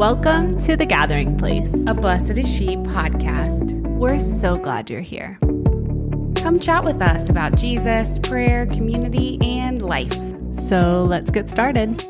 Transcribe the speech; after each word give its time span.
Welcome 0.00 0.58
to 0.62 0.78
The 0.78 0.86
Gathering 0.86 1.36
Place, 1.36 1.70
a 1.86 1.92
Blessed 1.92 2.38
is 2.38 2.48
She 2.48 2.78
podcast. 2.78 3.78
We're 3.98 4.18
so 4.18 4.56
glad 4.56 4.88
you're 4.88 5.02
here. 5.02 5.36
Come 6.36 6.58
chat 6.58 6.84
with 6.84 7.02
us 7.02 7.28
about 7.28 7.54
Jesus, 7.56 8.18
prayer, 8.18 8.64
community, 8.64 9.38
and 9.42 9.82
life. 9.82 10.16
So 10.58 11.04
let's 11.04 11.30
get 11.30 11.50
started. 11.50 12.02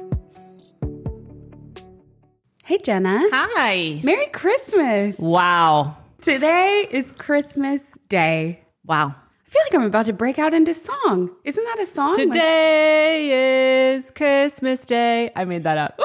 Hey, 2.64 2.78
Jenna. 2.78 3.22
Hi. 3.32 4.00
Merry 4.04 4.26
Christmas. 4.26 5.18
Wow. 5.18 5.96
Today 6.20 6.86
is 6.92 7.10
Christmas 7.10 7.98
Day. 8.08 8.60
Wow. 8.86 9.16
I 9.50 9.52
feel 9.52 9.62
like 9.64 9.74
I'm 9.82 9.86
about 9.88 10.06
to 10.06 10.12
break 10.12 10.38
out 10.38 10.54
into 10.54 10.72
song. 10.72 11.28
Isn't 11.42 11.64
that 11.64 11.80
a 11.80 11.86
song? 11.86 12.14
Today 12.14 13.94
is 13.96 14.12
Christmas 14.12 14.80
Day. 14.82 15.32
I 15.34 15.44
made 15.44 15.64
that 15.64 15.76
up. 15.76 15.98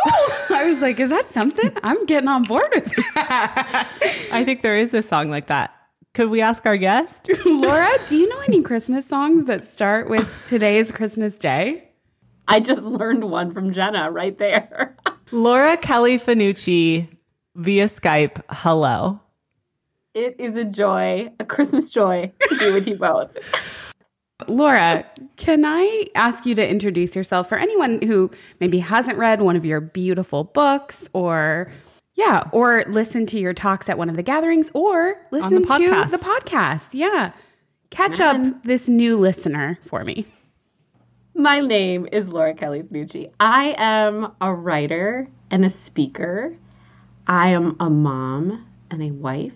Like, 0.49 0.49
I 0.49 0.71
was 0.71 0.81
like, 0.81 0.99
is 0.99 1.11
that 1.11 1.27
something? 1.27 1.71
I'm 1.83 2.07
getting 2.07 2.27
on 2.27 2.41
board 2.41 2.71
with 2.73 2.85
that. 3.13 3.87
I 4.31 4.43
think 4.43 4.63
there 4.63 4.75
is 4.75 4.95
a 4.95 5.03
song 5.03 5.29
like 5.29 5.45
that. 5.47 5.75
Could 6.15 6.31
we 6.31 6.41
ask 6.41 6.65
our 6.65 6.75
guest? 6.75 7.29
Laura, 7.45 7.91
do 8.07 8.17
you 8.17 8.27
know 8.27 8.39
any 8.47 8.63
Christmas 8.63 9.05
songs 9.05 9.45
that 9.45 9.63
start 9.63 10.09
with 10.09 10.27
Today 10.47 10.77
is 10.77 10.91
Christmas 10.91 11.37
Day? 11.37 11.91
I 12.47 12.59
just 12.61 12.81
learned 12.81 13.25
one 13.29 13.53
from 13.53 13.73
Jenna 13.73 14.09
right 14.09 14.35
there. 14.39 14.97
Laura 15.31 15.77
Kelly 15.77 16.17
Fanucci 16.17 17.09
via 17.53 17.85
Skype. 17.85 18.41
Hello. 18.49 19.19
It 20.15 20.37
is 20.39 20.55
a 20.55 20.63
joy, 20.63 21.29
a 21.41 21.45
Christmas 21.45 21.89
joy 21.89 22.31
to 22.47 22.57
be 22.57 22.71
with 22.71 22.87
you 22.87 22.97
both. 22.97 23.31
Laura, 24.47 25.05
can 25.35 25.65
I 25.65 26.05
ask 26.15 26.45
you 26.45 26.55
to 26.55 26.65
introduce 26.65 27.17
yourself 27.17 27.49
for 27.49 27.57
anyone 27.57 28.01
who 28.01 28.31
maybe 28.61 28.79
hasn't 28.79 29.17
read 29.17 29.41
one 29.41 29.57
of 29.57 29.65
your 29.65 29.81
beautiful 29.81 30.45
books 30.45 31.09
or 31.11 31.69
yeah, 32.13 32.43
or 32.53 32.85
listen 32.87 33.25
to 33.25 33.39
your 33.39 33.53
talks 33.53 33.89
at 33.89 33.97
one 33.97 34.09
of 34.09 34.15
the 34.15 34.23
gatherings 34.23 34.71
or 34.73 35.17
listen 35.31 35.63
the 35.63 35.67
to 35.67 36.07
the 36.09 36.17
podcast. 36.17 36.93
Yeah. 36.93 37.33
Catch 37.89 38.21
up 38.21 38.63
this 38.63 38.87
new 38.87 39.17
listener 39.17 39.77
for 39.83 40.05
me. 40.05 40.25
My 41.33 41.59
name 41.59 42.07
is 42.13 42.29
Laura 42.29 42.53
Kelly 42.53 42.83
Fanucci. 42.83 43.33
I 43.41 43.75
am 43.77 44.31
a 44.39 44.53
writer 44.53 45.27
and 45.51 45.65
a 45.65 45.69
speaker. 45.69 46.55
I 47.27 47.49
am 47.49 47.75
a 47.81 47.89
mom 47.89 48.65
and 48.89 49.03
a 49.03 49.11
wife. 49.11 49.51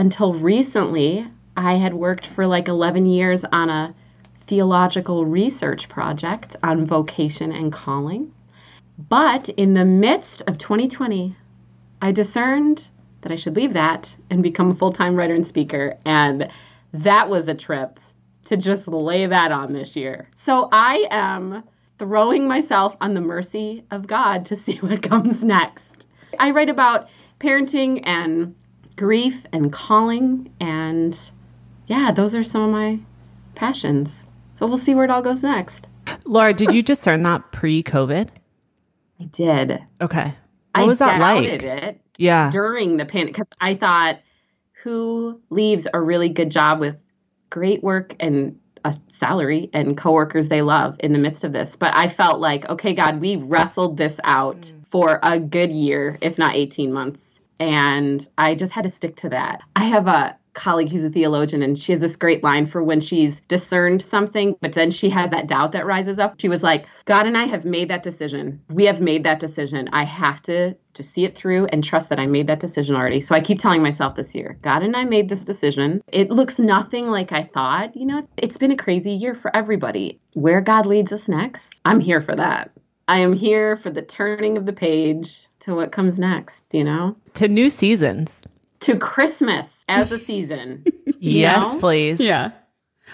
Until 0.00 0.32
recently, 0.32 1.28
I 1.58 1.74
had 1.74 1.92
worked 1.92 2.26
for 2.26 2.46
like 2.46 2.68
11 2.68 3.04
years 3.04 3.44
on 3.44 3.68
a 3.68 3.94
theological 4.46 5.26
research 5.26 5.90
project 5.90 6.56
on 6.62 6.86
vocation 6.86 7.52
and 7.52 7.70
calling. 7.70 8.32
But 9.10 9.50
in 9.50 9.74
the 9.74 9.84
midst 9.84 10.40
of 10.46 10.56
2020, 10.56 11.36
I 12.00 12.12
discerned 12.12 12.88
that 13.20 13.30
I 13.30 13.36
should 13.36 13.56
leave 13.56 13.74
that 13.74 14.16
and 14.30 14.42
become 14.42 14.70
a 14.70 14.74
full 14.74 14.90
time 14.90 15.16
writer 15.16 15.34
and 15.34 15.46
speaker. 15.46 15.98
And 16.06 16.48
that 16.94 17.28
was 17.28 17.46
a 17.48 17.54
trip 17.54 18.00
to 18.46 18.56
just 18.56 18.88
lay 18.88 19.26
that 19.26 19.52
on 19.52 19.74
this 19.74 19.94
year. 19.96 20.30
So 20.34 20.70
I 20.72 21.08
am 21.10 21.62
throwing 21.98 22.48
myself 22.48 22.96
on 23.02 23.12
the 23.12 23.20
mercy 23.20 23.84
of 23.90 24.06
God 24.06 24.46
to 24.46 24.56
see 24.56 24.76
what 24.80 25.02
comes 25.02 25.44
next. 25.44 26.06
I 26.38 26.52
write 26.52 26.70
about 26.70 27.10
parenting 27.38 28.00
and 28.04 28.54
grief 29.00 29.46
and 29.54 29.72
calling. 29.72 30.52
And 30.60 31.18
yeah, 31.86 32.12
those 32.12 32.34
are 32.34 32.44
some 32.44 32.60
of 32.60 32.70
my 32.70 32.98
passions. 33.54 34.26
So 34.56 34.66
we'll 34.66 34.76
see 34.76 34.94
where 34.94 35.04
it 35.04 35.10
all 35.10 35.22
goes 35.22 35.42
next. 35.42 35.86
Laura, 36.26 36.52
did 36.52 36.74
you 36.74 36.82
discern 36.82 37.22
that 37.22 37.50
pre 37.50 37.82
COVID? 37.82 38.28
I 39.18 39.24
did. 39.24 39.78
Okay. 40.02 40.24
What 40.24 40.34
I 40.74 40.84
was 40.84 40.98
that 40.98 41.18
doubted 41.18 41.62
like? 41.62 41.82
it 41.82 42.00
Yeah. 42.18 42.50
during 42.50 42.98
the 42.98 43.06
pandemic 43.06 43.34
because 43.34 43.48
I 43.58 43.74
thought 43.74 44.20
who 44.82 45.40
leaves 45.48 45.86
a 45.94 46.00
really 46.00 46.28
good 46.28 46.50
job 46.50 46.78
with 46.78 47.02
great 47.48 47.82
work 47.82 48.14
and 48.20 48.58
a 48.84 48.94
salary 49.08 49.70
and 49.72 49.96
coworkers 49.96 50.48
they 50.48 50.60
love 50.60 50.96
in 51.00 51.14
the 51.14 51.18
midst 51.18 51.44
of 51.44 51.54
this. 51.54 51.74
But 51.74 51.96
I 51.96 52.08
felt 52.08 52.38
like, 52.38 52.68
okay, 52.68 52.92
God, 52.92 53.18
we 53.18 53.36
wrestled 53.36 53.96
this 53.96 54.20
out 54.24 54.60
mm. 54.60 54.86
for 54.88 55.20
a 55.22 55.38
good 55.38 55.72
year, 55.72 56.18
if 56.20 56.36
not 56.36 56.54
18 56.54 56.92
months. 56.92 57.29
And 57.60 58.26
I 58.38 58.54
just 58.54 58.72
had 58.72 58.82
to 58.82 58.90
stick 58.90 59.16
to 59.16 59.28
that. 59.28 59.60
I 59.76 59.84
have 59.84 60.08
a 60.08 60.36
colleague 60.54 60.90
who's 60.90 61.04
a 61.04 61.10
theologian 61.10 61.62
and 61.62 61.78
she 61.78 61.92
has 61.92 62.00
this 62.00 62.16
great 62.16 62.42
line 62.42 62.66
for 62.66 62.82
when 62.82 63.00
she's 63.00 63.40
discerned 63.42 64.02
something 64.02 64.56
but 64.60 64.72
then 64.72 64.90
she 64.90 65.08
has 65.08 65.30
that 65.30 65.46
doubt 65.46 65.72
that 65.72 65.86
rises 65.86 66.18
up. 66.18 66.40
She 66.40 66.48
was 66.48 66.62
like 66.62 66.86
god 67.04 67.26
and 67.26 67.38
i 67.38 67.44
have 67.44 67.64
made 67.64 67.88
that 67.88 68.02
decision. 68.02 68.60
We 68.68 68.84
have 68.86 69.00
made 69.00 69.24
that 69.24 69.40
decision. 69.40 69.88
I 69.92 70.04
have 70.04 70.42
to 70.42 70.74
just 70.94 71.12
see 71.12 71.24
it 71.24 71.36
through 71.36 71.66
and 71.66 71.84
trust 71.84 72.08
that 72.08 72.18
i 72.18 72.26
made 72.26 72.48
that 72.48 72.60
decision 72.60 72.96
already. 72.96 73.20
So 73.20 73.34
i 73.34 73.40
keep 73.40 73.58
telling 73.58 73.82
myself 73.82 74.16
this 74.16 74.34
year 74.34 74.58
god 74.62 74.82
and 74.82 74.96
i 74.96 75.04
made 75.04 75.28
this 75.28 75.44
decision. 75.44 76.02
It 76.08 76.30
looks 76.30 76.58
nothing 76.58 77.10
like 77.10 77.32
i 77.32 77.44
thought. 77.44 77.94
You 77.94 78.06
know 78.06 78.28
it's 78.36 78.56
been 78.56 78.72
a 78.72 78.76
crazy 78.76 79.12
year 79.12 79.34
for 79.34 79.54
everybody. 79.54 80.18
Where 80.34 80.60
god 80.60 80.86
leads 80.86 81.12
us 81.12 81.28
next 81.28 81.80
i'm 81.84 82.00
here 82.00 82.20
for 82.20 82.34
that. 82.34 82.72
I 83.06 83.18
am 83.18 83.32
here 83.32 83.76
for 83.76 83.90
the 83.90 84.02
turning 84.02 84.56
of 84.56 84.66
the 84.66 84.72
page 84.72 85.48
to 85.60 85.74
what 85.74 85.92
comes 85.92 86.18
next 86.18 86.64
you 86.72 86.84
know 86.84 87.16
To 87.34 87.48
new 87.48 87.70
seasons. 87.70 88.42
to 88.80 88.96
christmas 88.98 89.84
as 89.88 90.10
a 90.12 90.18
season 90.18 90.84
Yes, 91.20 91.74
know? 91.74 91.80
please. 91.80 92.18
Yeah. 92.20 92.52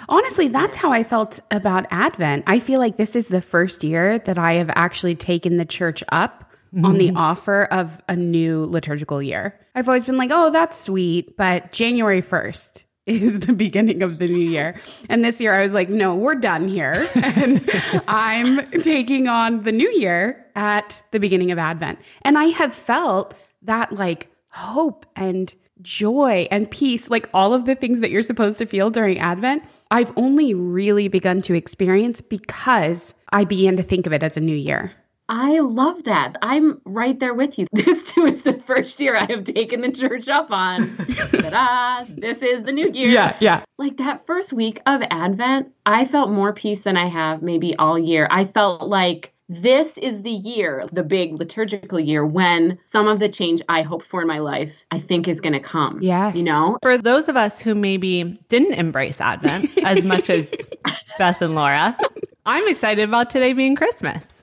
Honestly, 0.09 0.49
that's 0.49 0.77
how 0.77 0.93
I 0.93 1.03
felt 1.03 1.41
about 1.51 1.87
Advent. 1.91 2.45
I 2.47 2.61
feel 2.61 2.79
like 2.79 2.97
this 2.97 3.17
is 3.17 3.29
the 3.29 3.41
first 3.41 3.83
year 3.83 4.19
that 4.21 4.39
I 4.39 4.55
have 4.55 4.71
actually 4.75 5.15
taken 5.15 5.57
the 5.57 5.65
church 5.65 6.05
up 6.12 6.53
on 6.84 6.99
the 6.99 7.09
mm-hmm. 7.09 7.17
offer 7.17 7.65
of 7.65 8.03
a 8.09 8.15
new 8.15 8.67
liturgical 8.67 9.23
year. 9.23 9.59
I've 9.75 9.89
always 9.89 10.05
been 10.05 10.19
like, 10.19 10.31
oh, 10.33 10.51
that's 10.51 10.78
sweet, 10.78 11.37
but 11.37 11.73
January 11.73 12.21
1st 12.21 12.84
is 13.06 13.41
the 13.41 13.53
beginning 13.53 14.03
of 14.03 14.19
the 14.19 14.27
new 14.27 14.50
year. 14.50 14.78
And 15.09 15.25
this 15.25 15.41
year 15.41 15.55
I 15.55 15.62
was 15.62 15.72
like, 15.72 15.89
no, 15.89 16.15
we're 16.15 16.34
done 16.34 16.69
here. 16.69 17.09
And 17.37 17.69
I'm 18.09 18.65
taking 18.83 19.28
on 19.28 19.62
the 19.62 19.71
new 19.71 19.89
year 19.91 20.47
at 20.55 21.03
the 21.11 21.21
beginning 21.21 21.50
of 21.50 21.59
Advent. 21.59 21.99
And 22.22 22.39
I 22.39 22.47
have 22.47 22.72
felt 22.72 23.34
that 23.62 23.93
like 23.93 24.31
hope 24.49 25.06
and 25.16 25.55
joy 25.83 26.49
and 26.50 26.71
peace, 26.71 27.11
like 27.11 27.28
all 27.34 27.53
of 27.53 27.66
the 27.66 27.75
things 27.75 28.00
that 28.00 28.11
you're 28.11 28.22
supposed 28.22 28.59
to 28.59 28.66
feel 28.66 28.91
during 28.91 29.19
Advent, 29.19 29.62
I've 29.91 30.12
only 30.16 30.55
really 30.55 31.09
begun 31.09 31.43
to 31.43 31.55
experience 31.55 32.21
because 32.21 33.15
I 33.33 33.45
began 33.45 33.77
to 33.77 33.83
think 33.83 34.06
of 34.06 34.12
it 34.12 34.22
as 34.22 34.37
a 34.37 34.41
new 34.41 34.56
year. 34.56 34.93
I 35.28 35.59
love 35.59 36.04
that. 36.04 36.37
I'm 36.42 36.81
right 36.84 37.19
there 37.19 37.34
with 37.34 37.59
you. 37.59 37.66
This 37.72 38.12
too 38.12 38.26
is 38.26 38.42
the 38.42 38.60
first 38.66 39.00
year 39.00 39.16
I 39.16 39.26
have 39.31 39.44
taken 39.44 39.81
the 39.81 39.92
church 39.92 40.28
up 40.28 40.50
on. 40.50 40.97
Ta-da! 40.97 42.04
This 42.09 42.42
is 42.42 42.62
the 42.62 42.72
new 42.72 42.91
year. 42.92 43.09
yeah. 43.09 43.36
Yeah. 43.41 43.65
Like 43.78 43.97
that 43.98 44.26
first 44.26 44.53
week 44.53 44.81
of 44.86 45.03
Advent, 45.10 45.72
I 45.84 46.04
felt 46.04 46.31
more 46.31 46.53
peace 46.53 46.82
than 46.82 46.97
I 46.97 47.09
have 47.09 47.42
maybe 47.42 47.76
all 47.76 47.98
year. 47.98 48.28
I 48.31 48.44
felt 48.47 48.82
like 48.88 49.32
this 49.48 49.97
is 49.98 50.22
the 50.22 50.31
year, 50.31 50.88
the 50.92 51.04
big 51.04 51.34
liturgical 51.34 52.00
year, 52.00 52.26
when 52.26 52.78
some 52.86 53.06
of 53.06 53.20
the 53.20 53.28
change 53.28 53.62
I 53.69 53.82
hoped 53.82 54.06
for 54.06 54.20
in 54.20 54.26
my 54.26 54.41
life, 54.41 54.82
I 54.91 54.98
think 54.98 55.28
is 55.28 55.41
going 55.41 55.53
to 55.53 55.60
come. 55.60 56.00
Yes. 56.03 56.34
You 56.36 56.42
know? 56.42 56.78
For 56.82 56.98
those 56.98 57.28
of 57.28 57.36
us 57.36 57.60
who 57.60 57.75
maybe 57.75 58.38
didn't 58.48 58.72
embrace 58.75 59.20
Advent 59.20 59.70
as 59.84 60.03
much 60.03 60.31
as 60.31 60.48
Beth 61.19 61.41
and 61.41 61.54
Laura, 61.54 61.97
I'm 62.44 62.66
excited 62.69 63.09
about 63.09 63.31
today 63.31 63.53
being 63.53 63.76
Christmas. 63.76 64.35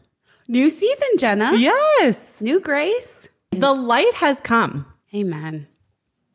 New 0.53 0.69
season, 0.69 1.07
Jenna. 1.17 1.53
Yes. 1.55 2.39
New 2.39 2.59
grace. 2.59 3.27
The 3.53 3.73
light 3.73 4.13
has 4.13 4.39
come. 4.39 4.85
Amen. 5.11 5.65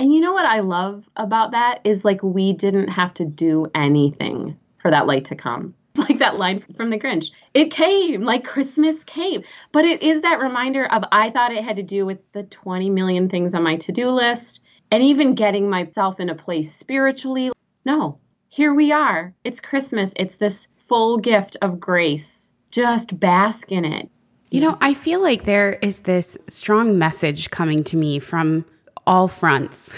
And 0.01 0.13
you 0.13 0.21
know 0.21 0.33
what 0.33 0.45
I 0.45 0.59
love 0.59 1.09
about 1.15 1.53
that 1.53 1.79
is 1.85 2.05
like 2.05 2.21
we 2.25 2.53
didn't 2.53 2.89
have 2.89 3.15
to 3.15 3.25
do 3.25 3.69
anything 3.77 4.59
for 4.83 4.91
that 4.91 5.07
light 5.07 5.25
to 5.27 5.37
come. 5.37 5.73
It's 5.95 6.01
like 6.11 6.19
that 6.19 6.37
line 6.37 6.65
from 6.77 6.91
the 6.91 6.99
Grinch. 6.99 7.31
It 7.55 7.71
came, 7.71 8.23
like 8.23 8.45
Christmas 8.45 9.05
came. 9.05 9.45
But 9.71 9.85
it 9.85 10.03
is 10.03 10.23
that 10.23 10.41
reminder 10.41 10.87
of 10.87 11.05
I 11.13 11.31
thought 11.31 11.53
it 11.53 11.63
had 11.63 11.77
to 11.77 11.85
do 11.85 12.05
with 12.05 12.19
the 12.33 12.43
20 12.43 12.91
million 12.91 13.29
things 13.29 13.55
on 13.55 13.63
my 13.63 13.77
to 13.77 13.93
do 13.93 14.11
list 14.11 14.63
and 14.91 15.01
even 15.01 15.37
getting 15.37 15.71
myself 15.71 16.19
in 16.19 16.29
a 16.29 16.35
place 16.35 16.75
spiritually. 16.75 17.53
No, 17.85 18.19
here 18.49 18.75
we 18.75 18.91
are. 18.91 19.33
It's 19.45 19.61
Christmas. 19.61 20.13
It's 20.17 20.35
this 20.35 20.67
full 20.89 21.19
gift 21.19 21.57
of 21.63 21.79
grace. 21.79 22.38
Just 22.71 23.19
bask 23.19 23.73
in 23.73 23.85
it. 23.85 24.11
You 24.51 24.63
know, 24.63 24.79
I 24.81 24.95
feel 24.95 25.21
like 25.21 25.45
there 25.45 25.75
is 25.83 26.01
this 26.01 26.39
strong 26.49 26.99
message 26.99 27.51
coming 27.51 27.85
to 27.85 27.97
me 27.97 28.19
from 28.19 28.65
all 29.07 29.29
fronts. 29.29 29.93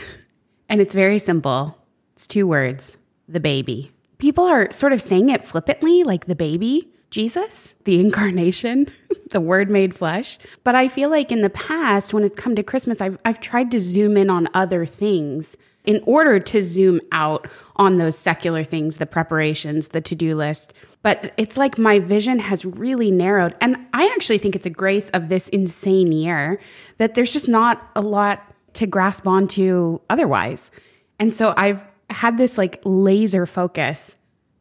And 0.69 0.81
it's 0.81 0.95
very 0.95 1.19
simple. 1.19 1.77
It's 2.15 2.27
two 2.27 2.47
words 2.47 2.97
the 3.29 3.41
baby. 3.41 3.93
People 4.19 4.45
are 4.45 4.71
sort 4.73 4.93
of 4.93 5.01
saying 5.01 5.29
it 5.29 5.45
flippantly, 5.45 6.03
like 6.03 6.27
the 6.27 6.35
baby, 6.35 6.89
Jesus, 7.11 7.75
the 7.85 8.01
incarnation, 8.01 8.87
the 9.31 9.41
word 9.41 9.71
made 9.71 9.95
flesh. 9.95 10.39
But 10.65 10.75
I 10.75 10.89
feel 10.89 11.11
like 11.11 11.31
in 11.31 11.43
the 11.43 11.51
past, 11.51 12.13
when 12.13 12.25
it's 12.25 12.39
come 12.39 12.57
to 12.57 12.63
Christmas, 12.63 13.01
I've, 13.01 13.19
I've 13.25 13.41
tried 13.41 13.71
to 13.71 13.81
zoom 13.81 14.17
in 14.17 14.31
on 14.31 14.49
other 14.53 14.85
things 14.85 15.57
in 15.85 16.03
order 16.07 16.39
to 16.39 16.63
zoom 16.63 17.01
out 17.13 17.49
on 17.77 17.99
those 17.99 18.17
secular 18.17 18.65
things, 18.65 18.97
the 18.97 19.07
preparations, 19.07 19.89
the 19.89 20.01
to 20.01 20.15
do 20.15 20.37
list. 20.37 20.73
But 21.03 21.33
it's 21.37 21.57
like 21.57 21.79
my 21.79 21.99
vision 21.99 22.39
has 22.39 22.65
really 22.65 23.11
narrowed. 23.11 23.55
And 23.61 23.77
I 23.95 24.07
actually 24.15 24.39
think 24.39 24.55
it's 24.55 24.67
a 24.67 24.71
grace 24.71 25.09
of 25.11 25.29
this 25.29 25.49
insane 25.49 26.13
year 26.13 26.61
that 26.99 27.15
there's 27.15 27.33
just 27.33 27.49
not 27.49 27.91
a 27.97 28.03
lot 28.03 28.43
to 28.75 28.87
grasp 28.87 29.27
onto 29.27 29.99
otherwise. 30.11 30.71
And 31.19 31.35
so 31.35 31.55
I've 31.57 31.81
had 32.11 32.37
this 32.39 32.59
like 32.59 32.81
laser 32.85 33.47
focus 33.47 34.15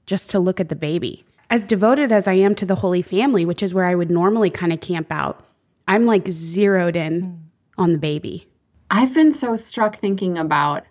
just 0.05 0.29
to 0.31 0.39
look 0.39 0.59
at 0.59 0.69
the 0.69 0.75
baby. 0.75 1.25
As 1.49 1.65
devoted 1.65 2.11
as 2.11 2.27
I 2.27 2.33
am 2.33 2.55
to 2.55 2.65
the 2.65 2.75
Holy 2.75 3.01
Family, 3.01 3.43
which 3.43 3.63
is 3.63 3.73
where 3.73 3.85
I 3.85 3.95
would 3.95 4.11
normally 4.11 4.49
kind 4.49 4.71
of 4.71 4.81
camp 4.81 5.07
out, 5.11 5.45
I'm 5.87 6.05
like 6.05 6.27
zeroed 6.29 6.95
in 6.95 7.21
hmm. 7.21 7.81
on 7.81 7.91
the 7.91 7.97
baby. 7.97 8.47
I've 8.91 9.13
been 9.13 9.33
so 9.33 9.55
struck 9.55 9.99
thinking 9.99 10.37
about 10.37 10.83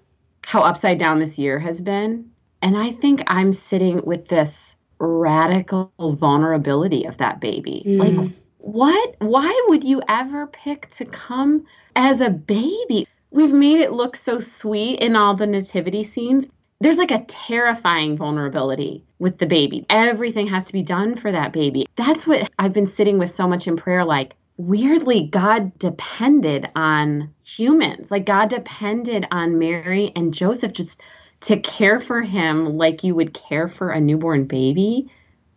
how 0.48 0.62
upside 0.62 0.98
down 0.98 1.18
this 1.18 1.36
year 1.36 1.58
has 1.58 1.78
been. 1.78 2.30
And 2.62 2.74
I 2.74 2.92
think 2.92 3.22
I'm 3.26 3.52
sitting 3.52 4.00
with 4.06 4.28
this 4.28 4.74
radical 4.98 5.92
vulnerability 5.98 7.04
of 7.04 7.18
that 7.18 7.38
baby. 7.38 7.82
Mm. 7.86 7.98
Like, 7.98 8.32
what? 8.56 9.16
Why 9.18 9.66
would 9.68 9.84
you 9.84 10.00
ever 10.08 10.46
pick 10.46 10.88
to 10.92 11.04
come 11.04 11.66
as 11.96 12.22
a 12.22 12.30
baby? 12.30 13.06
We've 13.30 13.52
made 13.52 13.80
it 13.80 13.92
look 13.92 14.16
so 14.16 14.40
sweet 14.40 15.00
in 15.00 15.16
all 15.16 15.36
the 15.36 15.46
nativity 15.46 16.02
scenes. 16.02 16.46
There's 16.80 16.96
like 16.96 17.10
a 17.10 17.26
terrifying 17.28 18.16
vulnerability 18.16 19.04
with 19.18 19.36
the 19.36 19.46
baby. 19.46 19.84
Everything 19.90 20.46
has 20.46 20.64
to 20.64 20.72
be 20.72 20.82
done 20.82 21.14
for 21.14 21.30
that 21.30 21.52
baby. 21.52 21.86
That's 21.96 22.26
what 22.26 22.50
I've 22.58 22.72
been 22.72 22.86
sitting 22.86 23.18
with 23.18 23.30
so 23.30 23.46
much 23.46 23.66
in 23.66 23.76
prayer 23.76 24.02
like, 24.02 24.34
weirdly, 24.58 25.28
God 25.28 25.78
depended 25.78 26.68
on 26.76 27.32
humans. 27.44 28.10
Like, 28.10 28.26
God 28.26 28.50
depended 28.50 29.26
on 29.30 29.58
Mary 29.58 30.12
and 30.14 30.34
Joseph 30.34 30.72
just 30.74 31.00
to 31.40 31.58
care 31.60 32.00
for 32.00 32.20
him 32.20 32.76
like 32.76 33.04
you 33.04 33.14
would 33.14 33.32
care 33.32 33.68
for 33.68 33.90
a 33.90 34.00
newborn 34.00 34.44
baby. 34.44 35.10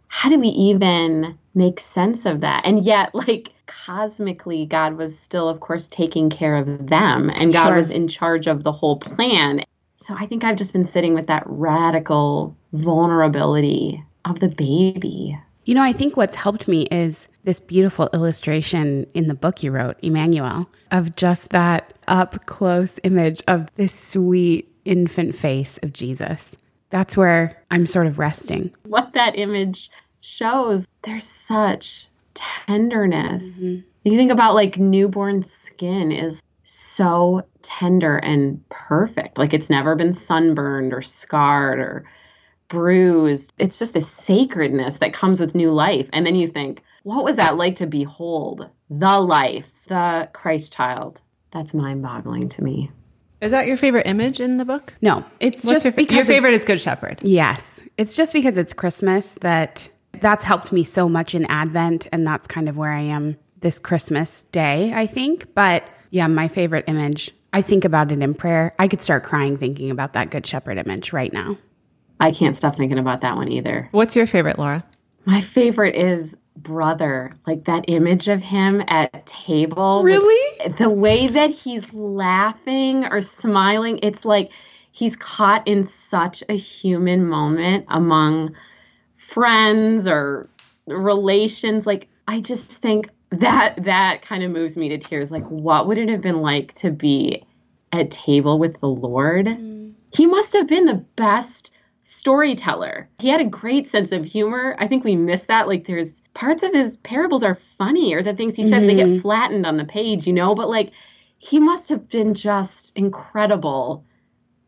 How 0.07 0.29
do 0.29 0.39
we 0.39 0.49
even 0.49 1.37
make 1.55 1.79
sense 1.79 2.25
of 2.25 2.41
that? 2.41 2.65
And 2.65 2.85
yet, 2.85 3.13
like, 3.15 3.51
cosmically, 3.65 4.65
God 4.65 4.95
was 4.95 5.17
still, 5.17 5.49
of 5.49 5.59
course, 5.59 5.87
taking 5.87 6.29
care 6.29 6.55
of 6.55 6.87
them, 6.87 7.29
and 7.29 7.51
God 7.51 7.67
sure. 7.67 7.77
was 7.77 7.89
in 7.89 8.07
charge 8.07 8.47
of 8.47 8.63
the 8.63 8.71
whole 8.71 8.97
plan. 8.97 9.63
So 9.97 10.15
I 10.17 10.25
think 10.25 10.43
I've 10.43 10.57
just 10.57 10.73
been 10.73 10.85
sitting 10.85 11.13
with 11.13 11.27
that 11.27 11.43
radical 11.45 12.55
vulnerability 12.73 14.03
of 14.25 14.39
the 14.39 14.47
baby. 14.47 15.37
You 15.63 15.75
know, 15.75 15.83
I 15.83 15.93
think 15.93 16.17
what's 16.17 16.35
helped 16.35 16.67
me 16.67 16.83
is 16.91 17.27
this 17.43 17.59
beautiful 17.59 18.09
illustration 18.13 19.05
in 19.13 19.27
the 19.27 19.35
book 19.35 19.61
you 19.61 19.71
wrote, 19.71 19.97
Emmanuel, 20.01 20.67
of 20.89 21.15
just 21.15 21.49
that 21.49 21.93
up 22.07 22.45
close 22.47 22.99
image 23.03 23.43
of 23.47 23.69
this 23.75 23.93
sweet 23.93 24.73
infant 24.85 25.35
face 25.35 25.77
of 25.83 25.93
Jesus. 25.93 26.55
That's 26.89 27.15
where 27.15 27.61
I'm 27.69 27.85
sort 27.85 28.07
of 28.07 28.17
resting. 28.17 28.73
What 28.87 29.13
that 29.13 29.37
image 29.37 29.91
shows, 30.19 30.85
there's 31.03 31.25
such 31.25 32.07
tenderness. 32.33 33.59
Mm-hmm. 33.59 33.81
You 34.03 34.17
think 34.17 34.31
about 34.31 34.55
like 34.55 34.79
newborn 34.79 35.43
skin 35.43 36.11
is 36.11 36.41
so 36.63 37.43
tender 37.61 38.17
and 38.17 38.67
perfect. 38.69 39.37
Like 39.37 39.53
it's 39.53 39.69
never 39.69 39.95
been 39.95 40.13
sunburned 40.13 40.93
or 40.93 41.01
scarred 41.01 41.79
or 41.79 42.03
bruised. 42.71 43.53
It's 43.59 43.77
just 43.77 43.93
this 43.93 44.09
sacredness 44.09 44.97
that 44.97 45.13
comes 45.13 45.39
with 45.39 45.53
new 45.53 45.71
life. 45.71 46.09
And 46.13 46.25
then 46.25 46.35
you 46.35 46.47
think, 46.47 46.81
what 47.03 47.23
was 47.23 47.35
that 47.35 47.57
like 47.57 47.75
to 47.75 47.85
behold 47.85 48.67
the 48.89 49.19
life, 49.19 49.69
the 49.87 50.29
Christ 50.33 50.73
child? 50.73 51.21
That's 51.51 51.73
mind 51.73 52.01
boggling 52.01 52.47
to 52.49 52.63
me. 52.63 52.89
Is 53.41 53.51
that 53.51 53.67
your 53.67 53.75
favorite 53.75 54.07
image 54.07 54.39
in 54.39 54.57
the 54.57 54.65
book? 54.65 54.93
No, 55.01 55.25
it's 55.39 55.65
What's 55.65 55.83
just 55.83 55.85
your, 55.85 55.93
because 55.93 56.15
your 56.15 56.25
favorite 56.25 56.53
is 56.53 56.63
Good 56.63 56.79
Shepherd. 56.79 57.19
Yes, 57.23 57.83
it's 57.97 58.15
just 58.15 58.33
because 58.33 58.55
it's 58.55 58.73
Christmas 58.73 59.33
that 59.41 59.89
that's 60.21 60.45
helped 60.45 60.71
me 60.71 60.83
so 60.83 61.09
much 61.09 61.35
in 61.35 61.45
Advent, 61.45 62.07
and 62.11 62.25
that's 62.25 62.47
kind 62.47 62.69
of 62.69 62.77
where 62.77 62.91
I 62.91 63.01
am 63.01 63.37
this 63.59 63.79
Christmas 63.79 64.43
day, 64.45 64.93
I 64.93 65.07
think. 65.07 65.53
But 65.55 65.89
yeah, 66.11 66.27
my 66.27 66.47
favorite 66.47 66.85
image. 66.87 67.31
I 67.51 67.61
think 67.61 67.83
about 67.83 68.11
it 68.11 68.21
in 68.21 68.33
prayer. 68.33 68.73
I 68.79 68.87
could 68.87 69.01
start 69.01 69.23
crying 69.23 69.57
thinking 69.57 69.91
about 69.91 70.13
that 70.13 70.29
Good 70.29 70.45
Shepherd 70.45 70.77
image 70.77 71.11
right 71.11 71.33
now. 71.33 71.57
I 72.21 72.31
can't 72.31 72.55
stop 72.55 72.77
thinking 72.77 72.99
about 72.99 73.21
that 73.21 73.35
one 73.35 73.51
either. 73.51 73.89
What's 73.91 74.15
your 74.15 74.27
favorite, 74.27 74.59
Laura? 74.59 74.83
My 75.25 75.41
favorite 75.41 75.95
is 75.95 76.37
brother, 76.55 77.33
like 77.47 77.65
that 77.65 77.85
image 77.87 78.27
of 78.27 78.41
him 78.41 78.83
at 78.87 79.25
table. 79.25 80.03
Really? 80.03 80.71
The 80.77 80.89
way 80.89 81.27
that 81.27 81.49
he's 81.49 81.91
laughing 81.91 83.05
or 83.05 83.21
smiling, 83.21 83.99
it's 84.03 84.23
like 84.23 84.51
he's 84.91 85.15
caught 85.15 85.67
in 85.67 85.87
such 85.87 86.43
a 86.47 86.55
human 86.55 87.25
moment 87.25 87.85
among 87.89 88.55
friends 89.17 90.07
or 90.07 90.47
relations. 90.85 91.87
Like 91.87 92.07
I 92.27 92.39
just 92.39 92.71
think 92.71 93.09
that 93.31 93.83
that 93.83 94.21
kind 94.21 94.43
of 94.43 94.51
moves 94.51 94.77
me 94.77 94.89
to 94.89 94.97
tears. 94.99 95.31
Like 95.31 95.45
what 95.47 95.87
would 95.87 95.97
it 95.97 96.09
have 96.09 96.21
been 96.21 96.41
like 96.41 96.75
to 96.75 96.91
be 96.91 97.43
at 97.91 98.11
table 98.11 98.59
with 98.59 98.79
the 98.79 98.89
Lord? 98.89 99.47
Mm. 99.47 99.93
He 100.13 100.27
must 100.27 100.53
have 100.53 100.67
been 100.67 100.85
the 100.85 101.03
best 101.15 101.71
storyteller. 102.11 103.07
He 103.19 103.29
had 103.29 103.39
a 103.39 103.45
great 103.45 103.87
sense 103.87 104.11
of 104.11 104.25
humor. 104.25 104.75
I 104.79 104.87
think 104.87 105.05
we 105.05 105.15
miss 105.15 105.45
that. 105.45 105.69
Like 105.69 105.85
there's 105.85 106.21
parts 106.33 106.61
of 106.61 106.73
his 106.73 106.97
parables 106.97 107.41
are 107.41 107.55
funny 107.55 108.13
or 108.13 108.21
the 108.21 108.35
things 108.35 108.53
he 108.53 108.63
says 108.63 108.73
mm-hmm. 108.73 108.87
they 108.87 108.95
get 108.95 109.07
mm-hmm. 109.07 109.21
flattened 109.21 109.65
on 109.65 109.77
the 109.77 109.85
page, 109.85 110.27
you 110.27 110.33
know, 110.33 110.53
but 110.53 110.69
like 110.69 110.91
he 111.37 111.57
must 111.57 111.87
have 111.87 112.09
been 112.09 112.33
just 112.33 112.91
incredible 112.97 114.03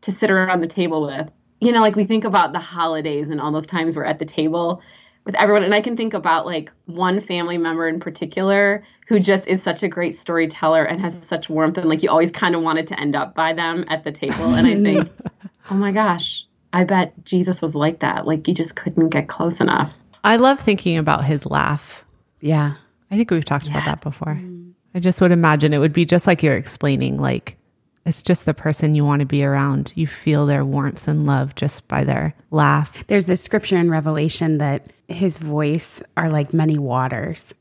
to 0.00 0.10
sit 0.10 0.30
around 0.30 0.62
the 0.62 0.66
table 0.66 1.02
with. 1.02 1.30
You 1.60 1.70
know, 1.70 1.80
like 1.80 1.96
we 1.96 2.04
think 2.04 2.24
about 2.24 2.54
the 2.54 2.58
holidays 2.60 3.28
and 3.28 3.40
all 3.42 3.52
those 3.52 3.66
times 3.66 3.94
we're 3.94 4.06
at 4.06 4.18
the 4.18 4.24
table 4.24 4.80
with 5.26 5.34
everyone 5.34 5.64
and 5.64 5.74
I 5.74 5.82
can 5.82 5.98
think 5.98 6.14
about 6.14 6.46
like 6.46 6.72
one 6.86 7.20
family 7.20 7.58
member 7.58 7.86
in 7.88 8.00
particular 8.00 8.82
who 9.06 9.20
just 9.20 9.46
is 9.48 9.62
such 9.62 9.82
a 9.82 9.88
great 9.88 10.16
storyteller 10.16 10.84
and 10.84 10.98
has 11.00 11.22
such 11.22 11.50
warmth 11.50 11.76
and 11.76 11.90
like 11.90 12.02
you 12.02 12.08
always 12.08 12.30
kind 12.30 12.54
of 12.54 12.62
wanted 12.62 12.86
to 12.88 12.98
end 12.98 13.14
up 13.14 13.34
by 13.34 13.52
them 13.52 13.84
at 13.88 14.04
the 14.04 14.12
table 14.12 14.54
and 14.54 14.66
I 14.66 14.74
think 14.82 15.10
oh 15.70 15.74
my 15.74 15.92
gosh 15.92 16.43
I 16.74 16.82
bet 16.82 17.12
Jesus 17.24 17.62
was 17.62 17.76
like 17.76 18.00
that. 18.00 18.26
Like 18.26 18.48
you 18.48 18.52
just 18.52 18.74
couldn't 18.74 19.10
get 19.10 19.28
close 19.28 19.60
enough. 19.60 19.96
I 20.24 20.36
love 20.36 20.58
thinking 20.58 20.98
about 20.98 21.24
his 21.24 21.46
laugh. 21.46 22.04
Yeah. 22.40 22.74
I 23.12 23.16
think 23.16 23.30
we've 23.30 23.44
talked 23.44 23.68
yes. 23.68 23.76
about 23.76 23.86
that 23.86 24.02
before. 24.02 24.34
Mm. 24.34 24.72
I 24.92 24.98
just 24.98 25.20
would 25.20 25.30
imagine 25.30 25.72
it 25.72 25.78
would 25.78 25.92
be 25.92 26.04
just 26.04 26.26
like 26.26 26.42
you're 26.42 26.56
explaining, 26.56 27.16
like 27.16 27.56
it's 28.04 28.22
just 28.22 28.44
the 28.44 28.54
person 28.54 28.96
you 28.96 29.04
want 29.04 29.20
to 29.20 29.26
be 29.26 29.44
around. 29.44 29.92
You 29.94 30.08
feel 30.08 30.46
their 30.46 30.64
warmth 30.64 31.06
and 31.06 31.26
love 31.26 31.54
just 31.54 31.86
by 31.86 32.02
their 32.02 32.34
laugh. 32.50 33.06
There's 33.06 33.26
this 33.26 33.40
scripture 33.40 33.78
in 33.78 33.88
Revelation 33.88 34.58
that 34.58 34.92
his 35.06 35.38
voice 35.38 36.02
are 36.16 36.28
like 36.28 36.52
many 36.52 36.76
waters. 36.76 37.54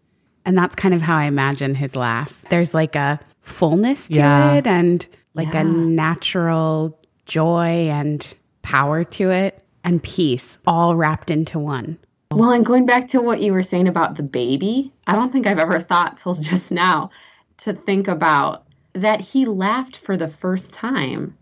And 0.44 0.58
that's 0.58 0.76
kind 0.76 0.96
of 0.96 1.02
how 1.04 1.18
I 1.18 1.26
imagine 1.26 1.76
his 1.76 1.96
laugh. 1.96 2.34
There's 2.50 2.74
like 2.74 2.96
a 2.96 3.20
fullness 3.42 4.08
to 4.08 4.16
yeah. 4.16 4.56
it 4.56 4.66
and 4.66 5.08
like 5.36 5.54
yeah. 5.54 5.62
a 5.62 5.64
natural 5.66 7.00
joy 7.26 7.90
and 7.90 8.34
power 8.64 9.04
to 9.04 9.30
it 9.30 9.64
and 9.84 10.02
peace 10.02 10.58
all 10.66 10.96
wrapped 10.96 11.30
into 11.30 11.60
one. 11.60 12.00
Well, 12.32 12.52
and 12.52 12.66
going 12.66 12.88
back 12.88 13.08
to 13.10 13.22
what 13.22 13.42
you 13.42 13.54
were 13.54 13.62
saying 13.62 13.88
about 13.88 14.16
the 14.16 14.24
baby, 14.24 14.92
I 15.06 15.14
don't 15.14 15.32
think 15.32 15.46
I've 15.46 15.60
ever 15.60 15.82
thought 15.82 16.18
till 16.18 16.34
just 16.52 16.72
now 16.72 17.12
to 17.58 17.74
think 17.74 18.08
about 18.08 18.66
that 18.94 19.22
he 19.22 19.46
laughed 19.46 19.98
for 19.98 20.18
the 20.18 20.28
first 20.28 20.74
time 20.74 21.38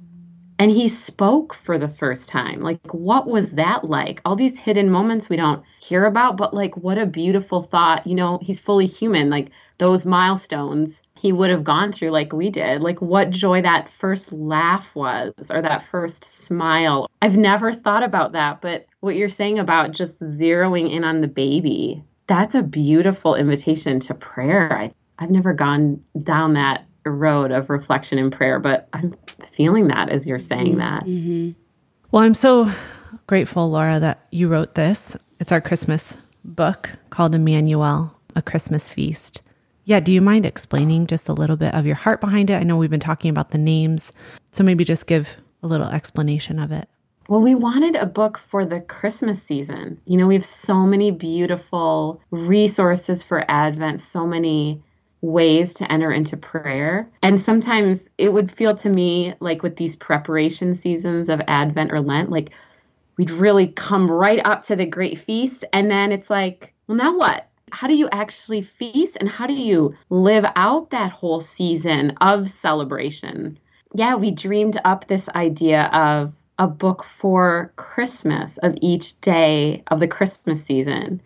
and 0.59 0.69
he 0.69 0.87
spoke 0.87 1.53
for 1.53 1.77
the 1.77 1.87
first 1.87 2.27
time. 2.27 2.61
Like, 2.61 2.93
what 2.93 3.27
was 3.27 3.51
that 3.51 3.85
like? 3.85 4.21
All 4.25 4.35
these 4.35 4.59
hidden 4.59 4.91
moments 4.91 5.29
we 5.29 5.35
don't 5.35 5.63
hear 5.79 6.05
about, 6.05 6.37
but 6.37 6.53
like, 6.53 6.77
what 6.77 6.99
a 6.99 7.05
beautiful 7.05 7.63
thought. 7.63 8.05
You 8.05 8.15
know, 8.15 8.37
he's 8.41 8.59
fully 8.59 8.85
human. 8.85 9.29
Like, 9.29 9.49
those 9.79 10.05
milestones 10.05 11.01
he 11.21 11.31
would 11.31 11.51
have 11.51 11.63
gone 11.63 11.91
through 11.91 12.09
like 12.09 12.33
we 12.33 12.49
did. 12.49 12.81
Like 12.81 12.99
what 12.99 13.29
joy 13.29 13.61
that 13.61 13.91
first 13.93 14.33
laugh 14.33 14.89
was 14.95 15.31
or 15.51 15.61
that 15.61 15.83
first 15.83 16.23
smile. 16.25 17.07
I've 17.21 17.37
never 17.37 17.75
thought 17.75 18.01
about 18.01 18.31
that, 18.31 18.59
but 18.59 18.87
what 19.01 19.15
you're 19.15 19.29
saying 19.29 19.59
about 19.59 19.91
just 19.91 20.19
zeroing 20.21 20.91
in 20.91 21.03
on 21.03 21.21
the 21.21 21.27
baby, 21.27 22.03
that's 22.25 22.55
a 22.55 22.63
beautiful 22.63 23.35
invitation 23.35 23.99
to 23.99 24.15
prayer. 24.15 24.75
I, 24.75 24.91
I've 25.19 25.29
never 25.29 25.53
gone 25.53 26.03
down 26.23 26.53
that 26.53 26.85
road 27.05 27.51
of 27.51 27.69
reflection 27.69 28.17
and 28.17 28.31
prayer, 28.31 28.59
but 28.59 28.89
I'm 28.93 29.15
feeling 29.51 29.89
that 29.89 30.09
as 30.09 30.25
you're 30.25 30.39
saying 30.39 30.79
that. 30.79 31.03
Mm-hmm. 31.03 31.51
Well, 32.09 32.23
I'm 32.23 32.33
so 32.33 32.71
grateful, 33.27 33.69
Laura, 33.69 33.99
that 33.99 34.25
you 34.31 34.47
wrote 34.47 34.73
this. 34.73 35.15
It's 35.39 35.51
our 35.51 35.61
Christmas 35.61 36.17
book 36.43 36.89
called 37.11 37.35
Emmanuel, 37.35 38.19
A 38.35 38.41
Christmas 38.41 38.89
Feast. 38.89 39.43
Yeah, 39.85 39.99
do 39.99 40.13
you 40.13 40.21
mind 40.21 40.45
explaining 40.45 41.07
just 41.07 41.27
a 41.27 41.33
little 41.33 41.55
bit 41.55 41.73
of 41.73 41.85
your 41.85 41.95
heart 41.95 42.21
behind 42.21 42.49
it? 42.49 42.55
I 42.55 42.63
know 42.63 42.77
we've 42.77 42.89
been 42.89 42.99
talking 42.99 43.29
about 43.29 43.51
the 43.51 43.57
names, 43.57 44.11
so 44.51 44.63
maybe 44.63 44.83
just 44.83 45.07
give 45.07 45.29
a 45.63 45.67
little 45.67 45.87
explanation 45.87 46.59
of 46.59 46.71
it. 46.71 46.87
Well, 47.29 47.41
we 47.41 47.55
wanted 47.55 47.95
a 47.95 48.05
book 48.05 48.39
for 48.49 48.65
the 48.65 48.81
Christmas 48.81 49.41
season. 49.41 49.99
You 50.05 50.17
know, 50.17 50.27
we 50.27 50.33
have 50.33 50.45
so 50.45 50.75
many 50.79 51.11
beautiful 51.11 52.21
resources 52.31 53.23
for 53.23 53.45
Advent, 53.47 54.01
so 54.01 54.25
many 54.27 54.83
ways 55.21 55.73
to 55.75 55.91
enter 55.91 56.11
into 56.11 56.35
prayer. 56.35 57.09
And 57.21 57.39
sometimes 57.39 58.09
it 58.17 58.33
would 58.33 58.51
feel 58.51 58.75
to 58.77 58.89
me 58.89 59.33
like 59.39 59.63
with 59.63 59.77
these 59.77 59.95
preparation 59.95 60.75
seasons 60.75 61.29
of 61.29 61.41
Advent 61.47 61.91
or 61.91 62.01
Lent, 62.01 62.31
like 62.31 62.51
we'd 63.17 63.31
really 63.31 63.67
come 63.67 64.09
right 64.09 64.45
up 64.45 64.63
to 64.63 64.75
the 64.75 64.85
great 64.85 65.19
feast. 65.19 65.63
And 65.73 65.89
then 65.91 66.11
it's 66.11 66.29
like, 66.29 66.73
well, 66.87 66.97
now 66.97 67.15
what? 67.15 67.47
How 67.71 67.87
do 67.87 67.95
you 67.95 68.09
actually 68.11 68.61
feast 68.61 69.17
and 69.19 69.29
how 69.29 69.47
do 69.47 69.53
you 69.53 69.95
live 70.09 70.45
out 70.55 70.89
that 70.89 71.11
whole 71.11 71.39
season 71.39 72.17
of 72.21 72.49
celebration? 72.49 73.57
Yeah, 73.93 74.15
we 74.15 74.31
dreamed 74.31 74.79
up 74.83 75.07
this 75.07 75.29
idea 75.29 75.83
of 75.93 76.33
a 76.59 76.67
book 76.67 77.05
for 77.19 77.73
Christmas 77.77 78.57
of 78.59 78.75
each 78.81 79.19
day 79.21 79.83
of 79.87 79.99
the 79.99 80.07
Christmas 80.07 80.63
season. 80.63 81.21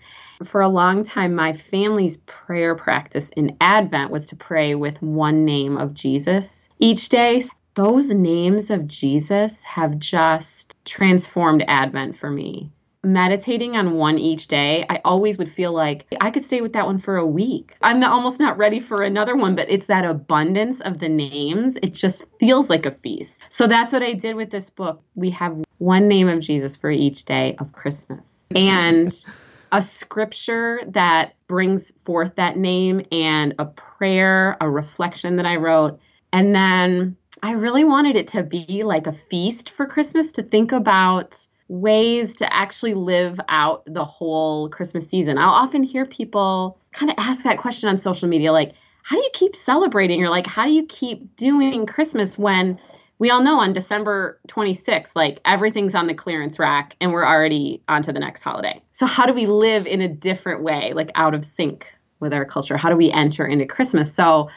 For 0.45 0.61
a 0.61 0.69
long 0.69 1.03
time, 1.03 1.33
my 1.33 1.53
family's 1.53 2.17
prayer 2.25 2.75
practice 2.75 3.29
in 3.29 3.57
Advent 3.61 4.11
was 4.11 4.25
to 4.27 4.35
pray 4.35 4.75
with 4.75 5.01
one 5.01 5.45
name 5.45 5.77
of 5.77 5.93
Jesus 5.93 6.69
each 6.79 7.09
day. 7.09 7.41
Those 7.73 8.09
names 8.09 8.69
of 8.69 8.87
Jesus 8.87 9.63
have 9.63 9.99
just 9.99 10.73
transformed 10.85 11.65
Advent 11.67 12.17
for 12.17 12.29
me. 12.29 12.71
Meditating 13.05 13.77
on 13.77 13.93
one 13.93 14.17
each 14.17 14.47
day, 14.47 14.83
I 14.89 14.99
always 15.05 15.37
would 15.37 15.51
feel 15.51 15.71
like 15.71 16.07
I 16.21 16.31
could 16.31 16.43
stay 16.43 16.61
with 16.61 16.73
that 16.73 16.87
one 16.87 16.99
for 16.99 17.17
a 17.17 17.25
week. 17.25 17.75
I'm 17.83 18.03
almost 18.03 18.39
not 18.39 18.57
ready 18.57 18.79
for 18.79 19.03
another 19.03 19.35
one, 19.35 19.55
but 19.55 19.69
it's 19.69 19.85
that 19.85 20.05
abundance 20.05 20.81
of 20.81 20.97
the 20.97 21.07
names. 21.07 21.77
It 21.83 21.93
just 21.93 22.23
feels 22.39 22.67
like 22.67 22.87
a 22.87 22.91
feast. 22.91 23.41
So 23.49 23.67
that's 23.67 23.93
what 23.93 24.01
I 24.01 24.13
did 24.13 24.35
with 24.35 24.49
this 24.49 24.71
book. 24.71 25.03
We 25.13 25.29
have 25.29 25.55
one 25.77 26.07
name 26.07 26.27
of 26.27 26.39
Jesus 26.39 26.75
for 26.75 26.89
each 26.89 27.25
day 27.25 27.55
of 27.59 27.71
Christmas. 27.73 28.47
And 28.55 29.15
a 29.71 29.83
scripture 29.83 30.81
that 30.87 31.35
brings 31.47 31.91
forth 32.05 32.33
that 32.37 32.57
name 32.57 33.05
and 33.11 33.53
a 33.59 33.65
prayer, 33.65 34.57
a 34.61 34.69
reflection 34.69 35.35
that 35.35 35.45
I 35.45 35.57
wrote. 35.57 35.99
And 36.33 36.55
then 36.55 37.15
I 37.43 37.51
really 37.51 37.83
wanted 37.83 38.15
it 38.15 38.27
to 38.29 38.41
be 38.41 38.81
like 38.83 39.05
a 39.05 39.13
feast 39.13 39.69
for 39.69 39.85
Christmas 39.85 40.31
to 40.31 40.41
think 40.41 40.71
about 40.71 41.45
ways 41.67 42.35
to 42.35 42.53
actually 42.53 42.93
live 42.93 43.39
out 43.49 43.83
the 43.85 44.05
whole 44.05 44.69
Christmas 44.69 45.07
season. 45.07 45.37
I'll 45.37 45.49
often 45.49 45.83
hear 45.83 46.05
people 46.05 46.77
kind 46.91 47.09
of 47.09 47.15
ask 47.17 47.43
that 47.43 47.57
question 47.57 47.89
on 47.89 47.97
social 47.97 48.27
media 48.29 48.51
like, 48.51 48.73
how 49.03 49.15
do 49.15 49.21
you 49.21 49.29
keep 49.33 49.55
celebrating? 49.55 50.23
Or 50.23 50.29
like, 50.29 50.47
how 50.47 50.65
do 50.65 50.71
you 50.71 50.85
keep 50.85 51.35
doing 51.35 51.85
Christmas 51.85 52.37
when 52.37 52.79
we 53.19 53.29
all 53.29 53.41
know 53.41 53.59
on 53.59 53.71
December 53.71 54.39
26th, 54.47 55.11
like 55.15 55.39
everything's 55.45 55.95
on 55.95 56.07
the 56.07 56.13
clearance 56.13 56.59
rack 56.59 56.95
and 56.99 57.11
we're 57.11 57.25
already 57.25 57.81
on 57.87 58.01
to 58.03 58.11
the 58.11 58.19
next 58.19 58.41
holiday. 58.41 58.81
So, 58.91 59.05
how 59.05 59.25
do 59.25 59.33
we 59.33 59.45
live 59.45 59.87
in 59.87 60.01
a 60.01 60.07
different 60.09 60.63
way, 60.63 60.91
like 60.93 61.11
out 61.15 61.33
of 61.33 61.45
sync 61.45 61.87
with 62.19 62.33
our 62.33 62.45
culture? 62.45 62.77
How 62.77 62.89
do 62.89 62.95
we 62.95 63.11
enter 63.11 63.45
into 63.47 63.65
Christmas? 63.65 64.13
So, 64.13 64.49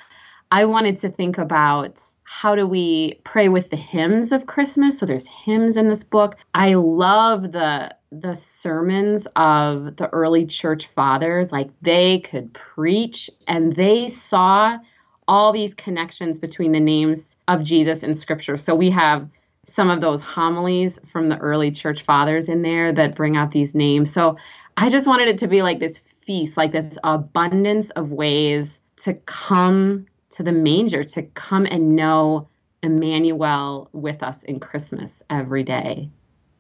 I 0.51 0.65
wanted 0.65 0.97
to 0.99 1.11
think 1.11 1.39
about 1.39 2.03
how 2.31 2.55
do 2.55 2.67
we 2.67 3.19
pray 3.25 3.49
with 3.49 3.71
the 3.71 3.77
hymns 3.77 4.33
of 4.33 4.45
Christmas? 4.45 4.99
So 4.99 5.07
there's 5.07 5.27
hymns 5.27 5.79
in 5.79 5.89
this 5.89 6.05
book. 6.05 6.37
I 6.55 6.75
love 6.75 7.53
the 7.53 7.97
the 8.13 8.35
sermons 8.35 9.27
of 9.35 9.97
the 9.97 10.09
early 10.13 10.45
church 10.45 10.89
fathers. 10.89 11.51
Like 11.51 11.71
they 11.81 12.21
could 12.21 12.53
preach 12.53 13.31
and 13.49 13.75
they 13.75 14.09
saw 14.09 14.79
all 15.27 15.53
these 15.53 15.73
connections 15.73 16.39
between 16.39 16.73
the 16.73 16.81
names 16.81 17.37
of 17.49 17.63
Jesus 17.63 18.03
in 18.03 18.15
scripture. 18.15 18.59
So 18.59 18.75
we 18.75 18.91
have 18.91 19.29
some 19.65 19.89
of 19.89 20.03
those 20.03 20.21
homilies 20.21 20.99
from 21.11 21.31
the 21.31 21.39
early 21.39 21.71
church 21.71 22.03
fathers 22.03 22.49
in 22.49 22.61
there 22.61 22.93
that 22.93 23.15
bring 23.15 23.39
out 23.39 23.53
these 23.53 23.75
names. 23.75 24.13
So 24.13 24.37
I 24.77 24.91
just 24.91 25.07
wanted 25.07 25.29
it 25.29 25.39
to 25.39 25.49
be 25.49 25.63
like 25.63 25.81
this 25.81 25.99
feast, 26.21 26.59
like 26.59 26.73
this 26.73 26.99
abundance 27.05 27.89
of 27.91 28.13
ways 28.13 28.81
to 28.99 29.15
come 29.15 30.07
to 30.31 30.43
the 30.43 30.53
manger, 30.53 31.05
to 31.05 31.23
come 31.23 31.67
and 31.67 31.97
know 31.97 32.49
Emmanuel 32.83 33.89
with 33.93 34.23
us 34.23 34.43
in 34.45 34.61
Christmas 34.61 35.23
every 35.31 35.63
day. 35.63 36.09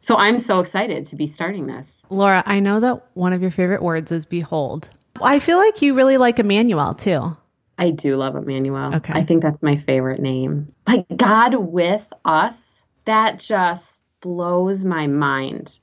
So 0.00 0.16
I'm 0.16 0.38
so 0.38 0.60
excited 0.60 1.06
to 1.06 1.16
be 1.16 1.26
starting 1.26 1.66
this. 1.66 2.02
Laura, 2.10 2.42
I 2.46 2.60
know 2.60 2.80
that 2.80 3.06
one 3.14 3.32
of 3.32 3.42
your 3.42 3.50
favorite 3.50 3.82
words 3.82 4.12
is 4.12 4.24
behold. 4.24 4.90
I 5.20 5.38
feel 5.38 5.58
like 5.58 5.82
you 5.82 5.94
really 5.94 6.16
like 6.16 6.38
Emmanuel 6.38 6.94
too. 6.94 7.36
I 7.78 7.90
do 7.90 8.16
love 8.16 8.36
Emmanuel. 8.36 8.94
Okay. 8.96 9.12
I 9.12 9.24
think 9.24 9.42
that's 9.42 9.62
my 9.62 9.76
favorite 9.76 10.20
name. 10.20 10.72
Like 10.86 11.06
God 11.16 11.54
with 11.54 12.04
us, 12.24 12.82
that 13.04 13.38
just 13.38 14.02
blows 14.20 14.84
my 14.84 15.06
mind. 15.06 15.78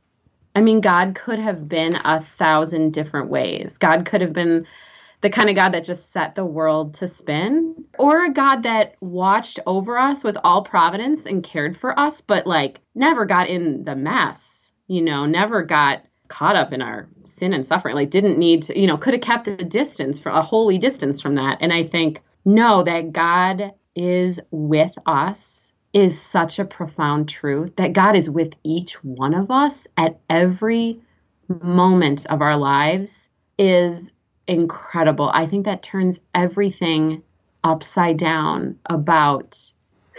I 0.55 0.61
mean, 0.61 0.79
God 0.81 1.15
could 1.15 1.39
have 1.39 1.67
been 1.67 1.97
a 2.05 2.21
thousand 2.37 2.93
different 2.93 3.29
ways. 3.29 3.77
God 3.77 4.05
could 4.05 4.21
have 4.21 4.33
been 4.33 4.65
the 5.25 5.29
kind 5.31 5.49
of 5.49 5.55
God 5.55 5.69
that 5.71 5.83
just 5.83 6.13
set 6.13 6.35
the 6.35 6.45
world 6.45 6.93
to 6.93 7.07
spin, 7.07 7.83
or 7.97 8.25
a 8.25 8.31
God 8.31 8.61
that 8.61 8.93
watched 9.01 9.59
over 9.65 9.97
us 9.97 10.23
with 10.23 10.37
all 10.43 10.61
providence 10.61 11.25
and 11.25 11.43
cared 11.43 11.75
for 11.75 11.99
us, 11.99 12.21
but 12.21 12.45
like 12.45 12.79
never 12.93 13.25
got 13.25 13.49
in 13.49 13.83
the 13.85 13.95
mess, 13.95 14.71
you 14.85 15.01
know, 15.01 15.25
never 15.25 15.63
got 15.63 16.03
caught 16.27 16.55
up 16.55 16.71
in 16.71 16.79
our 16.79 17.09
sin 17.23 17.53
and 17.53 17.65
suffering, 17.65 17.95
like 17.95 18.11
didn't 18.11 18.37
need 18.37 18.61
to, 18.61 18.79
you 18.79 18.85
know, 18.85 18.97
could 18.97 19.15
have 19.15 19.23
kept 19.23 19.47
a 19.47 19.55
distance 19.55 20.19
for 20.19 20.29
a 20.29 20.43
holy 20.43 20.77
distance 20.77 21.19
from 21.19 21.33
that. 21.33 21.57
And 21.59 21.73
I 21.73 21.85
think, 21.85 22.21
no, 22.45 22.83
that 22.83 23.11
God 23.11 23.71
is 23.95 24.39
with 24.51 24.93
us 25.07 25.73
is 25.93 26.21
such 26.21 26.59
a 26.59 26.65
profound 26.65 27.27
truth 27.27 27.75
that 27.77 27.93
God 27.93 28.15
is 28.15 28.29
with 28.29 28.53
each 28.63 29.03
one 29.03 29.33
of 29.33 29.49
us 29.49 29.87
at 29.97 30.19
every 30.29 30.99
moment 31.63 32.27
of 32.27 32.43
our 32.43 32.57
lives 32.57 33.27
is 33.57 34.11
incredible. 34.47 35.29
I 35.33 35.47
think 35.47 35.65
that 35.65 35.83
turns 35.83 36.19
everything 36.33 37.23
upside 37.63 38.17
down 38.17 38.77
about 38.87 39.59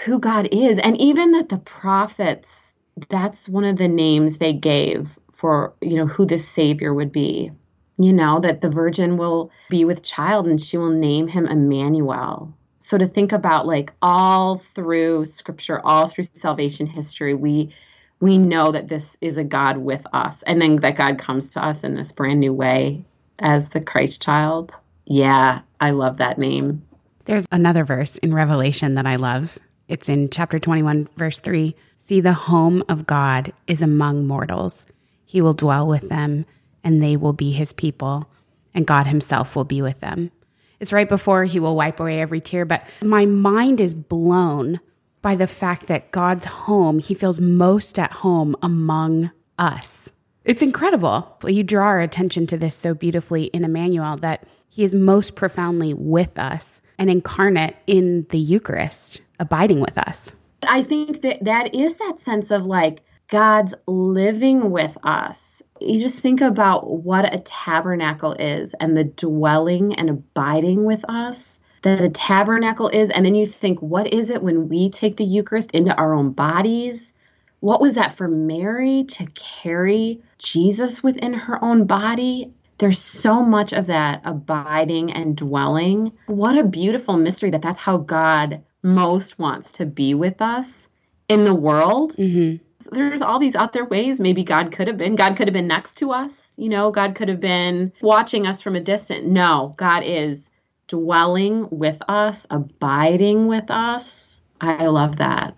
who 0.05 0.19
God 0.19 0.49
is. 0.53 0.79
And 0.79 1.01
even 1.01 1.33
that 1.33 1.49
the 1.49 1.59
prophets, 1.59 2.73
that's 3.09 3.49
one 3.49 3.65
of 3.65 3.79
the 3.79 3.89
names 3.89 4.39
they 4.39 4.53
gave 4.53 5.09
for 5.37 5.75
you 5.81 5.97
know 5.97 6.07
who 6.07 6.27
this 6.27 6.49
savior 6.49 6.93
would 6.93 7.13
be 7.13 7.51
you 7.99 8.13
know 8.13 8.41
that 8.41 8.61
the 8.61 8.71
virgin 8.71 9.17
will 9.17 9.51
be 9.69 9.85
with 9.85 10.03
child 10.03 10.47
and 10.47 10.61
she 10.61 10.77
will 10.77 10.91
name 10.91 11.29
him 11.29 11.47
Emmanuel 11.47 12.53
so 12.79 12.99
to 12.99 13.07
think 13.07 13.33
about 13.33 13.67
like 13.67 13.93
all 14.03 14.63
through 14.75 15.25
scripture 15.25 15.81
all 15.85 16.09
through 16.09 16.25
salvation 16.33 16.87
history 16.87 17.35
we 17.35 17.73
we 18.21 18.39
know 18.39 18.73
that 18.73 18.89
this 18.89 19.17
is 19.21 19.37
a 19.37 19.45
God 19.45 19.77
with 19.77 20.07
us 20.15 20.43
and 20.47 20.61
then 20.61 20.77
that 20.77 20.97
God 20.97 21.19
comes 21.19 21.49
to 21.51 21.65
us 21.65 21.85
in 21.85 21.95
this 21.95 22.13
brand 22.13 22.41
new 22.41 22.53
way 22.53 23.05
as 23.39 23.69
the 23.71 23.81
Christ 23.81 24.23
child. 24.23 24.75
Yeah 25.05 25.61
I 25.81 25.91
love 25.91 26.19
that 26.19 26.39
name. 26.39 26.83
There's 27.25 27.47
another 27.51 27.85
verse 27.85 28.17
in 28.19 28.33
Revelation 28.33 28.95
that 28.95 29.07
I 29.07 29.17
love. 29.17 29.59
It's 29.89 30.09
in 30.09 30.31
chapter 30.31 30.59
21 30.59 31.09
verse 31.17 31.39
3 31.39 31.75
see 31.99 32.21
the 32.21 32.33
home 32.33 32.85
of 32.89 33.07
God 33.07 33.53
is 33.67 33.83
among 33.83 34.27
mortals. 34.27 34.87
He 35.25 35.41
will 35.41 35.55
dwell 35.55 35.89
with 35.89 36.09
them, 36.09 36.47
and 36.85 37.03
they 37.03 37.17
will 37.17 37.33
be 37.33 37.51
his 37.51 37.73
people, 37.73 38.31
and 38.73 38.87
God 38.87 39.09
himself 39.09 39.57
will 39.57 39.65
be 39.65 39.83
with 39.83 39.99
them. 39.99 40.31
It's 40.79 40.93
right 40.93 41.09
before 41.09 41.45
he 41.45 41.59
will 41.59 41.75
wipe 41.75 41.99
away 41.99 42.21
every 42.21 42.41
tear, 42.41 42.65
but 42.65 42.87
my 43.03 43.27
mind 43.27 43.81
is 43.81 43.93
blown 43.93 44.79
by 45.21 45.35
the 45.35 45.49
fact 45.49 45.89
that 45.89 46.13
God's 46.13 46.45
home, 46.45 47.01
he 47.01 47.13
feels 47.13 47.41
most 47.41 47.99
at 47.99 48.13
home 48.13 48.55
among 48.63 49.33
us. 49.59 50.11
It's 50.47 50.63
incredible. 50.63 51.37
You 51.45 51.65
draw 51.65 51.87
our 51.87 52.01
attention 52.01 52.47
to 52.47 52.57
this 52.57 52.77
so 52.77 52.95
beautifully 52.95 53.47
in 53.47 53.65
Emmanuel 53.65 54.17
that 54.19 54.47
he 54.69 54.85
is 54.85 54.95
most 54.95 55.35
profoundly 55.35 55.93
with 55.93 56.39
us 56.39 56.81
and 56.99 57.11
incarnate 57.11 57.75
in 57.89 58.27
the 58.31 58.39
Eucharist, 58.39 59.21
abiding 59.41 59.81
with 59.81 59.99
us. 59.99 60.31
I 60.63 60.85
think 60.85 61.23
that 61.23 61.43
that 61.43 61.75
is 61.75 61.97
that 61.97 62.21
sense 62.21 62.53
of 62.53 62.65
like 62.65 63.03
God's 63.27 63.75
living 63.89 64.71
with 64.71 64.97
us. 65.03 65.63
You 65.81 65.99
just 65.99 66.21
think 66.21 66.41
about 66.41 67.03
what 67.03 67.35
a 67.35 67.41
tabernacle 67.41 68.35
is 68.35 68.73
and 68.79 68.97
the 68.97 69.05
dwelling 69.05 69.95
and 69.95 70.09
abiding 70.09 70.85
with 70.85 71.05
us 71.09 71.59
that 71.83 72.01
a 72.01 72.09
tabernacle 72.09 72.89
is. 72.89 73.11
And 73.11 73.27
then 73.27 73.35
you 73.35 73.47
think, 73.47 73.83
what 73.83 74.07
is 74.13 74.31
it 74.31 74.45
when 74.45 74.69
we 74.69 74.91
take 74.91 75.17
the 75.17 75.25
Eucharist 75.25 75.73
into 75.73 75.93
our 75.97 76.15
own 76.15 76.31
bodies? 76.31 77.15
What 77.61 77.81
was 77.81 77.95
that 77.95 78.17
for 78.17 78.29
Mary 78.29 79.05
to 79.05 79.27
carry 79.35 80.21
Jesus 80.39 81.03
within 81.03 81.35
her 81.35 81.63
own 81.65 81.87
body? 81.87 82.53
There's 82.79 82.99
so 82.99 83.43
much 83.43 83.73
of 83.73 83.87
that 83.87 84.21
abiding 84.25 85.13
and 85.13 85.37
dwelling. 85.37 86.13
What 86.27 86.59
a 86.59 86.65
beautiful 86.65 87.17
mystery 87.17 87.51
that 87.51 87.63
that's 87.63 87.79
how 87.79 87.99
God 87.99 88.63
most 88.83 89.39
wants 89.39 89.73
to 89.73 89.87
be 89.87 90.15
with 90.15 90.41
us 90.43 90.89
in 91.29 91.45
the 91.45 91.55
world. 91.55 92.17
Mm-hmm 92.17 92.63
there's 92.93 93.23
all 93.23 93.39
these 93.39 93.57
other 93.57 93.85
ways 93.85 94.21
maybe 94.21 94.45
God 94.45 94.73
could 94.73 94.89
have 94.89 94.99
been. 94.99 95.17
God 95.17 95.37
could 95.37 95.49
have 95.49 95.53
been 95.55 95.67
next 95.67 95.97
to 95.97 96.13
us. 96.13 96.53
You 96.57 96.69
know, 96.69 96.91
God 96.91 97.15
could 97.15 97.29
have 97.29 97.41
been 97.41 97.93
watching 98.01 98.47
us 98.47 98.63
from 98.63 98.77
a 98.77 98.81
distance. 98.81 99.27
No, 99.27 99.75
God 99.77 100.03
is 100.05 100.51
dwelling 100.89 101.69
with 101.71 102.01
us, 102.09 102.47
abiding 102.51 103.47
with 103.47 103.71
us. 103.71 104.41
I 104.61 104.87
love 104.87 105.17
that. 105.17 105.55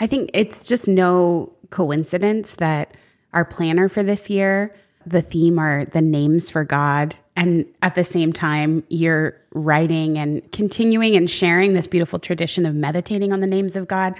I 0.00 0.06
think 0.06 0.30
it's 0.34 0.66
just 0.66 0.88
no 0.88 1.52
coincidence 1.70 2.56
that 2.56 2.94
our 3.32 3.44
planner 3.44 3.88
for 3.88 4.02
this 4.02 4.28
year 4.28 4.74
the 5.06 5.22
theme 5.22 5.58
are 5.58 5.84
the 5.86 6.02
names 6.02 6.50
for 6.50 6.64
God. 6.64 7.16
And 7.36 7.66
at 7.82 7.94
the 7.94 8.04
same 8.04 8.32
time, 8.32 8.84
you're 8.88 9.36
writing 9.52 10.18
and 10.18 10.50
continuing 10.52 11.16
and 11.16 11.30
sharing 11.30 11.72
this 11.72 11.86
beautiful 11.86 12.18
tradition 12.18 12.66
of 12.66 12.74
meditating 12.74 13.32
on 13.32 13.40
the 13.40 13.46
names 13.46 13.76
of 13.76 13.88
God. 13.88 14.14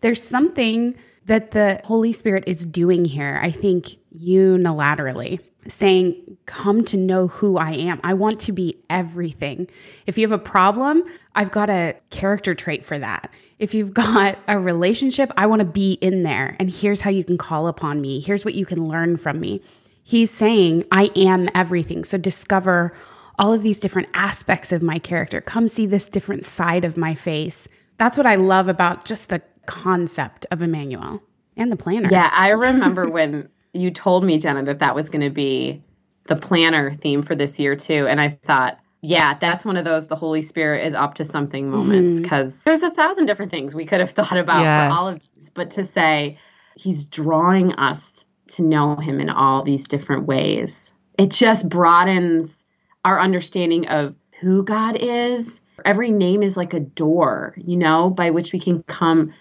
There's 0.00 0.22
something 0.22 0.94
that 1.26 1.50
the 1.50 1.80
Holy 1.84 2.12
Spirit 2.12 2.44
is 2.46 2.64
doing 2.64 3.04
here, 3.04 3.38
I 3.42 3.50
think, 3.50 3.96
unilaterally, 4.16 5.40
saying, 5.68 6.36
Come 6.46 6.84
to 6.86 6.96
know 6.96 7.28
who 7.28 7.58
I 7.58 7.70
am. 7.70 8.00
I 8.02 8.14
want 8.14 8.40
to 8.40 8.52
be 8.52 8.78
everything. 8.88 9.68
If 10.06 10.18
you 10.18 10.22
have 10.22 10.32
a 10.32 10.42
problem, 10.42 11.04
I've 11.34 11.50
got 11.50 11.70
a 11.70 11.96
character 12.10 12.54
trait 12.54 12.84
for 12.84 12.98
that. 12.98 13.30
If 13.58 13.74
you've 13.74 13.94
got 13.94 14.38
a 14.48 14.58
relationship, 14.58 15.32
I 15.36 15.46
want 15.46 15.60
to 15.60 15.66
be 15.66 15.94
in 15.94 16.22
there. 16.22 16.56
And 16.58 16.70
here's 16.70 17.02
how 17.02 17.10
you 17.10 17.24
can 17.24 17.38
call 17.38 17.68
upon 17.68 18.00
me. 18.00 18.20
Here's 18.20 18.44
what 18.44 18.54
you 18.54 18.66
can 18.66 18.88
learn 18.88 19.16
from 19.16 19.40
me. 19.40 19.62
He's 20.02 20.30
saying, 20.30 20.84
I 20.90 21.10
am 21.14 21.48
everything. 21.54 22.04
So 22.04 22.18
discover 22.18 22.92
all 23.38 23.52
of 23.52 23.62
these 23.62 23.80
different 23.80 24.08
aspects 24.12 24.72
of 24.72 24.82
my 24.82 24.98
character. 24.98 25.40
Come 25.40 25.68
see 25.68 25.86
this 25.86 26.08
different 26.08 26.44
side 26.44 26.84
of 26.84 26.96
my 26.96 27.14
face. 27.14 27.68
That's 27.96 28.16
what 28.16 28.26
I 28.26 28.34
love 28.34 28.68
about 28.68 29.04
just 29.04 29.28
the 29.28 29.40
concept 29.66 30.46
of 30.50 30.62
Emmanuel 30.62 31.22
and 31.56 31.70
the 31.70 31.76
planner. 31.76 32.08
Yeah, 32.10 32.30
I 32.32 32.50
remember 32.50 33.08
when 33.08 33.48
you 33.72 33.90
told 33.90 34.24
me, 34.24 34.38
Jenna, 34.38 34.64
that 34.64 34.80
that 34.80 34.94
was 34.94 35.08
going 35.08 35.22
to 35.22 35.30
be 35.30 35.82
the 36.26 36.36
planner 36.36 36.96
theme 36.96 37.22
for 37.22 37.34
this 37.34 37.58
year 37.58 37.76
too. 37.76 38.06
And 38.08 38.20
I 38.20 38.38
thought, 38.46 38.78
yeah, 39.02 39.34
that's 39.34 39.64
one 39.64 39.76
of 39.76 39.84
those 39.84 40.06
the 40.06 40.16
Holy 40.16 40.42
Spirit 40.42 40.86
is 40.86 40.94
up 40.94 41.14
to 41.14 41.24
something 41.24 41.70
moments 41.70 42.20
because 42.20 42.52
mm-hmm. 42.52 42.62
there's 42.66 42.82
a 42.82 42.90
thousand 42.90 43.26
different 43.26 43.50
things 43.50 43.74
we 43.74 43.86
could 43.86 44.00
have 44.00 44.10
thought 44.10 44.36
about 44.36 44.60
yes. 44.60 44.92
for 44.92 44.98
all 44.98 45.08
of 45.08 45.20
these, 45.34 45.50
but 45.50 45.70
to 45.72 45.84
say 45.84 46.38
he's 46.76 47.04
drawing 47.04 47.72
us 47.74 48.24
to 48.48 48.62
know 48.62 48.96
him 48.96 49.20
in 49.20 49.30
all 49.30 49.62
these 49.62 49.86
different 49.86 50.26
ways, 50.26 50.92
it 51.18 51.30
just 51.30 51.68
broadens 51.68 52.64
our 53.04 53.20
understanding 53.20 53.88
of 53.88 54.14
who 54.40 54.62
God 54.62 54.96
is. 54.96 55.60
Every 55.84 56.10
name 56.10 56.42
is 56.42 56.56
like 56.56 56.74
a 56.74 56.80
door, 56.80 57.54
you 57.56 57.76
know, 57.76 58.10
by 58.10 58.30
which 58.30 58.52
we 58.52 58.60
can 58.60 58.82
come 58.82 59.32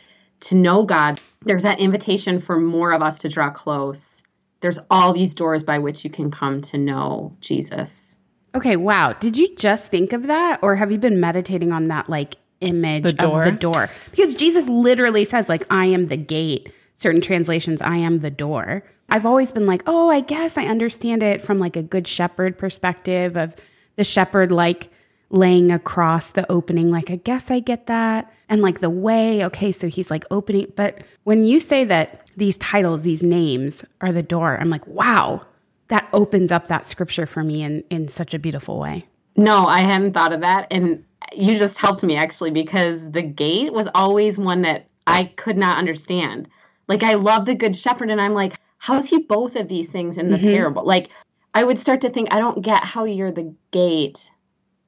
to 0.41 0.55
know 0.55 0.85
God. 0.85 1.19
There's 1.43 1.63
that 1.63 1.79
invitation 1.79 2.39
for 2.39 2.57
more 2.57 2.93
of 2.93 3.01
us 3.01 3.19
to 3.19 3.29
draw 3.29 3.49
close. 3.49 4.18
There's 4.61 4.79
all 4.89 5.13
these 5.13 5.33
doors 5.33 5.63
by 5.63 5.79
which 5.79 6.03
you 6.03 6.09
can 6.09 6.31
come 6.31 6.61
to 6.63 6.77
know 6.77 7.35
Jesus. 7.39 8.17
Okay, 8.55 8.75
wow. 8.75 9.13
Did 9.13 9.37
you 9.37 9.55
just 9.55 9.87
think 9.87 10.11
of 10.13 10.27
that 10.27 10.59
or 10.61 10.75
have 10.75 10.91
you 10.91 10.97
been 10.97 11.19
meditating 11.19 11.71
on 11.71 11.85
that 11.85 12.09
like 12.09 12.35
image 12.61 13.03
the 13.03 13.25
of 13.25 13.45
the 13.45 13.51
door? 13.51 13.89
Because 14.11 14.35
Jesus 14.35 14.67
literally 14.67 15.23
says 15.23 15.47
like 15.49 15.65
I 15.69 15.85
am 15.85 16.07
the 16.07 16.17
gate. 16.17 16.71
Certain 16.95 17.21
translations 17.21 17.81
I 17.81 17.97
am 17.97 18.17
the 18.17 18.31
door. 18.31 18.83
I've 19.07 19.25
always 19.25 19.51
been 19.51 19.65
like, 19.65 19.81
"Oh, 19.87 20.09
I 20.09 20.19
guess 20.19 20.57
I 20.57 20.65
understand 20.65 21.23
it 21.23 21.41
from 21.41 21.57
like 21.57 21.75
a 21.75 21.81
good 21.81 22.07
shepherd 22.07 22.57
perspective 22.57 23.37
of 23.37 23.55
the 23.95 24.03
shepherd 24.03 24.51
like 24.51 24.91
laying 25.29 25.71
across 25.71 26.31
the 26.31 26.49
opening 26.51 26.89
like 26.89 27.09
I 27.11 27.17
guess 27.17 27.51
I 27.51 27.59
get 27.59 27.87
that." 27.87 28.31
And 28.47 28.61
like 28.61 28.79
the 28.79 28.89
way, 28.89 29.45
okay, 29.45 29.71
so 29.71 29.87
he's 29.87 30.09
like 30.09 30.25
opening, 30.31 30.71
but 30.75 31.03
when 31.23 31.45
you 31.45 31.59
say 31.59 31.83
that 31.85 32.31
these 32.35 32.57
titles, 32.57 33.03
these 33.03 33.21
names 33.21 33.83
are 34.01 34.11
the 34.11 34.23
door, 34.23 34.57
I'm 34.59 34.71
like, 34.71 34.87
"Wow, 34.87 35.45
that 35.89 36.07
opens 36.13 36.51
up 36.51 36.67
that 36.67 36.85
scripture 36.85 37.25
for 37.25 37.43
me 37.43 37.61
in 37.61 37.83
in 37.89 38.07
such 38.07 38.33
a 38.33 38.39
beautiful 38.39 38.79
way. 38.79 39.05
No, 39.35 39.67
I 39.67 39.81
hadn't 39.81 40.13
thought 40.13 40.33
of 40.33 40.41
that 40.41 40.67
and 40.71 41.03
you 41.33 41.57
just 41.57 41.77
helped 41.77 42.03
me 42.03 42.15
actually 42.15 42.51
because 42.51 43.11
the 43.11 43.21
gate 43.21 43.73
was 43.73 43.87
always 43.93 44.37
one 44.37 44.61
that 44.63 44.87
I 45.05 45.25
could 45.35 45.57
not 45.57 45.77
understand. 45.77 46.47
Like 46.87 47.03
I 47.03 47.15
love 47.15 47.45
the 47.45 47.55
good 47.55 47.75
shepherd 47.75 48.09
and 48.09 48.21
I'm 48.21 48.33
like 48.33 48.57
how's 48.77 49.07
he 49.07 49.19
both 49.19 49.55
of 49.55 49.67
these 49.67 49.89
things 49.89 50.17
in 50.17 50.29
the 50.29 50.37
mm-hmm. 50.37 50.47
parable? 50.47 50.85
Like 50.85 51.09
I 51.53 51.63
would 51.63 51.79
start 51.79 52.01
to 52.01 52.09
think 52.09 52.29
I 52.31 52.39
don't 52.39 52.61
get 52.61 52.83
how 52.83 53.03
you're 53.03 53.31
the 53.31 53.53
gate 53.71 54.31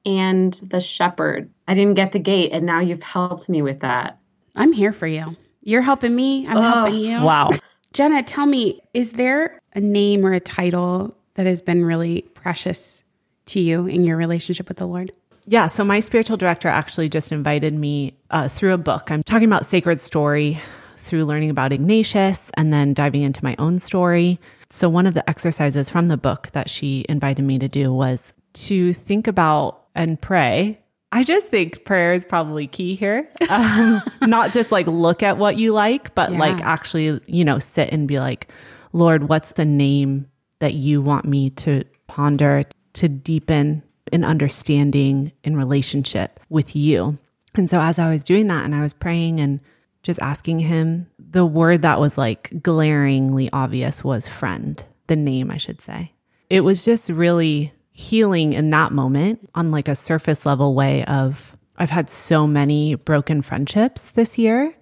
and 0.04 0.54
the 0.54 0.80
shepherd. 0.80 1.50
I 1.68 1.74
didn't 1.74 1.94
get 1.94 2.12
the 2.12 2.18
gate 2.18 2.52
and 2.52 2.66
now 2.66 2.80
you've 2.80 3.02
helped 3.02 3.48
me 3.48 3.62
with 3.62 3.80
that. 3.80 4.18
I'm 4.56 4.72
here 4.72 4.92
for 4.92 5.06
you. 5.06 5.36
You're 5.62 5.82
helping 5.82 6.14
me. 6.14 6.46
I'm 6.46 6.58
oh, 6.58 6.62
helping 6.62 6.96
you. 6.96 7.22
Wow. 7.22 7.50
Jenna, 7.92 8.22
tell 8.22 8.46
me, 8.46 8.80
is 8.94 9.12
there 9.12 9.60
a 9.74 9.80
name 9.80 10.24
or 10.24 10.32
a 10.32 10.40
title 10.40 11.16
that 11.34 11.46
has 11.46 11.62
been 11.62 11.84
really 11.84 12.22
precious 12.34 13.02
to 13.46 13.60
you 13.60 13.86
in 13.86 14.04
your 14.04 14.16
relationship 14.16 14.68
with 14.68 14.78
the 14.78 14.86
Lord? 14.86 15.12
Yeah, 15.46 15.66
so 15.66 15.84
my 15.84 16.00
spiritual 16.00 16.36
director 16.36 16.68
actually 16.68 17.08
just 17.08 17.32
invited 17.32 17.74
me 17.74 18.16
uh, 18.30 18.48
through 18.48 18.74
a 18.74 18.78
book. 18.78 19.10
I'm 19.10 19.22
talking 19.22 19.46
about 19.46 19.66
sacred 19.66 19.98
story 19.98 20.60
through 20.98 21.24
learning 21.24 21.50
about 21.50 21.72
Ignatius 21.72 22.50
and 22.54 22.72
then 22.72 22.94
diving 22.94 23.22
into 23.22 23.42
my 23.42 23.56
own 23.58 23.78
story. 23.80 24.38
So, 24.70 24.88
one 24.88 25.06
of 25.06 25.14
the 25.14 25.28
exercises 25.28 25.88
from 25.88 26.08
the 26.08 26.16
book 26.16 26.48
that 26.52 26.70
she 26.70 27.04
invited 27.08 27.42
me 27.42 27.58
to 27.58 27.68
do 27.68 27.92
was 27.92 28.32
to 28.54 28.92
think 28.92 29.26
about 29.26 29.81
and 29.94 30.20
pray 30.20 30.82
I 31.12 31.24
just 31.24 31.48
think 31.48 31.84
prayer 31.84 32.14
is 32.14 32.24
probably 32.24 32.66
key 32.66 32.94
here. 32.94 33.28
Um, 33.50 34.02
not 34.22 34.50
just 34.50 34.72
like 34.72 34.86
look 34.86 35.22
at 35.22 35.36
what 35.36 35.58
you 35.58 35.74
like, 35.74 36.14
but 36.14 36.32
yeah. 36.32 36.38
like 36.38 36.60
actually, 36.62 37.20
you 37.26 37.44
know, 37.44 37.58
sit 37.58 37.90
and 37.92 38.08
be 38.08 38.18
like, 38.18 38.48
Lord, 38.94 39.28
what's 39.28 39.52
the 39.52 39.66
name 39.66 40.26
that 40.60 40.72
you 40.72 41.02
want 41.02 41.26
me 41.26 41.50
to 41.50 41.84
ponder, 42.06 42.64
to 42.94 43.08
deepen 43.08 43.82
in 44.10 44.24
understanding 44.24 45.32
in 45.44 45.54
relationship 45.54 46.40
with 46.48 46.74
you? 46.74 47.18
And 47.54 47.68
so 47.68 47.78
as 47.78 47.98
I 47.98 48.10
was 48.10 48.24
doing 48.24 48.46
that 48.46 48.64
and 48.64 48.74
I 48.74 48.80
was 48.80 48.94
praying 48.94 49.38
and 49.38 49.60
just 50.02 50.20
asking 50.20 50.60
him, 50.60 51.08
the 51.18 51.44
word 51.44 51.82
that 51.82 52.00
was 52.00 52.16
like 52.16 52.62
glaringly 52.62 53.50
obvious 53.52 54.02
was 54.02 54.26
friend, 54.26 54.82
the 55.08 55.16
name, 55.16 55.50
I 55.50 55.58
should 55.58 55.82
say. 55.82 56.14
It 56.48 56.62
was 56.62 56.86
just 56.86 57.10
really 57.10 57.74
healing 57.92 58.52
in 58.52 58.70
that 58.70 58.92
moment 58.92 59.48
on 59.54 59.70
like 59.70 59.88
a 59.88 59.94
surface 59.94 60.46
level 60.46 60.74
way 60.74 61.04
of 61.04 61.56
I've 61.76 61.90
had 61.90 62.08
so 62.08 62.46
many 62.46 62.94
broken 62.94 63.42
friendships 63.42 64.10
this 64.10 64.38
year 64.38 64.74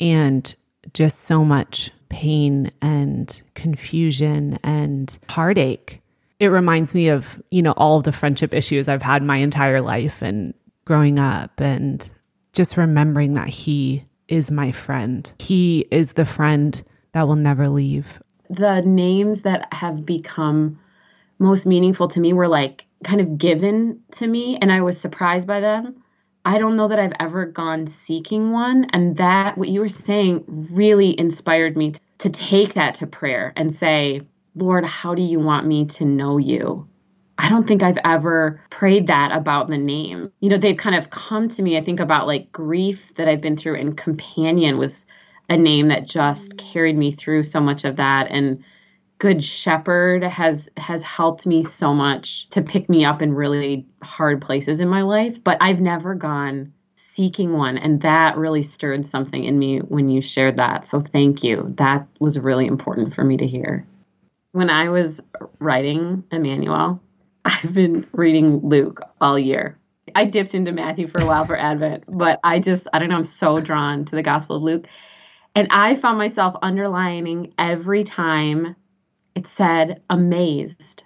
and 0.00 0.54
just 0.92 1.20
so 1.20 1.44
much 1.44 1.90
pain 2.08 2.70
and 2.82 3.40
confusion 3.54 4.58
and 4.62 5.16
heartache. 5.28 6.00
It 6.38 6.48
reminds 6.48 6.94
me 6.94 7.08
of, 7.08 7.40
you 7.50 7.62
know, 7.62 7.72
all 7.72 7.96
of 7.96 8.04
the 8.04 8.12
friendship 8.12 8.52
issues 8.52 8.88
I've 8.88 9.02
had 9.02 9.22
my 9.22 9.36
entire 9.38 9.80
life 9.80 10.20
and 10.20 10.52
growing 10.84 11.18
up 11.18 11.60
and 11.60 12.08
just 12.52 12.76
remembering 12.76 13.32
that 13.34 13.48
he 13.48 14.04
is 14.28 14.50
my 14.50 14.72
friend. 14.72 15.30
He 15.38 15.86
is 15.90 16.12
the 16.12 16.26
friend 16.26 16.82
that 17.12 17.26
will 17.26 17.36
never 17.36 17.68
leave. 17.68 18.20
The 18.50 18.82
names 18.82 19.42
that 19.42 19.72
have 19.72 20.04
become 20.04 20.78
most 21.38 21.66
meaningful 21.66 22.08
to 22.08 22.20
me 22.20 22.32
were 22.32 22.48
like 22.48 22.84
kind 23.04 23.20
of 23.20 23.38
given 23.38 24.00
to 24.12 24.26
me 24.26 24.58
and 24.60 24.72
I 24.72 24.80
was 24.80 25.00
surprised 25.00 25.46
by 25.46 25.60
them. 25.60 26.02
I 26.44 26.58
don't 26.58 26.76
know 26.76 26.88
that 26.88 26.98
I've 26.98 27.14
ever 27.20 27.46
gone 27.46 27.86
seeking 27.86 28.52
one. 28.52 28.86
And 28.92 29.16
that, 29.16 29.56
what 29.56 29.68
you 29.68 29.80
were 29.80 29.88
saying, 29.88 30.44
really 30.46 31.18
inspired 31.18 31.76
me 31.76 31.94
to 32.18 32.30
take 32.30 32.74
that 32.74 32.94
to 32.96 33.06
prayer 33.06 33.52
and 33.56 33.72
say, 33.72 34.20
Lord, 34.54 34.84
how 34.84 35.14
do 35.14 35.22
you 35.22 35.40
want 35.40 35.66
me 35.66 35.86
to 35.86 36.04
know 36.04 36.36
you? 36.36 36.86
I 37.38 37.48
don't 37.48 37.66
think 37.66 37.82
I've 37.82 37.98
ever 38.04 38.60
prayed 38.70 39.08
that 39.08 39.32
about 39.32 39.68
the 39.68 39.78
name. 39.78 40.30
You 40.40 40.50
know, 40.50 40.58
they've 40.58 40.76
kind 40.76 40.94
of 40.94 41.10
come 41.10 41.48
to 41.48 41.62
me. 41.62 41.76
I 41.76 41.82
think 41.82 41.98
about 41.98 42.26
like 42.26 42.52
grief 42.52 43.12
that 43.16 43.26
I've 43.26 43.40
been 43.40 43.56
through, 43.56 43.76
and 43.80 43.96
companion 43.96 44.78
was 44.78 45.04
a 45.48 45.56
name 45.56 45.88
that 45.88 46.06
just 46.06 46.56
carried 46.56 46.96
me 46.96 47.10
through 47.10 47.42
so 47.42 47.60
much 47.60 47.84
of 47.84 47.96
that. 47.96 48.30
And 48.30 48.62
good 49.18 49.42
shepherd 49.42 50.22
has 50.22 50.68
has 50.76 51.02
helped 51.02 51.46
me 51.46 51.62
so 51.62 51.94
much 51.94 52.48
to 52.50 52.60
pick 52.60 52.88
me 52.88 53.04
up 53.04 53.22
in 53.22 53.32
really 53.32 53.86
hard 54.02 54.40
places 54.40 54.80
in 54.80 54.88
my 54.88 55.02
life 55.02 55.42
but 55.44 55.56
i've 55.60 55.80
never 55.80 56.14
gone 56.14 56.72
seeking 57.14 57.52
one 57.52 57.78
and 57.78 58.00
that 58.00 58.36
really 58.36 58.62
stirred 58.64 59.06
something 59.06 59.44
in 59.44 59.56
me 59.56 59.78
when 59.78 60.08
you 60.08 60.20
shared 60.20 60.56
that. 60.56 60.84
So 60.88 61.00
thank 61.12 61.44
you. 61.44 61.72
That 61.76 62.04
was 62.18 62.40
really 62.40 62.66
important 62.66 63.14
for 63.14 63.22
me 63.22 63.36
to 63.36 63.46
hear. 63.46 63.86
When 64.50 64.68
i 64.68 64.88
was 64.88 65.20
writing 65.58 66.22
emmanuel 66.30 67.00
i've 67.44 67.74
been 67.74 68.06
reading 68.12 68.58
luke 68.60 69.00
all 69.20 69.38
year. 69.38 69.78
I 70.14 70.24
dipped 70.24 70.54
into 70.54 70.72
matthew 70.72 71.06
for 71.06 71.20
a 71.20 71.26
while 71.26 71.44
for 71.44 71.56
advent 71.56 72.04
but 72.08 72.40
i 72.44 72.58
just 72.58 72.88
i 72.92 72.98
don't 72.98 73.08
know 73.08 73.16
i'm 73.16 73.24
so 73.24 73.60
drawn 73.60 74.04
to 74.06 74.16
the 74.16 74.22
gospel 74.22 74.56
of 74.56 74.62
luke. 74.62 74.86
And 75.54 75.68
i 75.70 75.94
found 75.94 76.18
myself 76.18 76.56
underlining 76.62 77.52
every 77.58 78.02
time 78.02 78.74
it 79.34 79.46
said 79.46 80.02
amazed. 80.10 81.04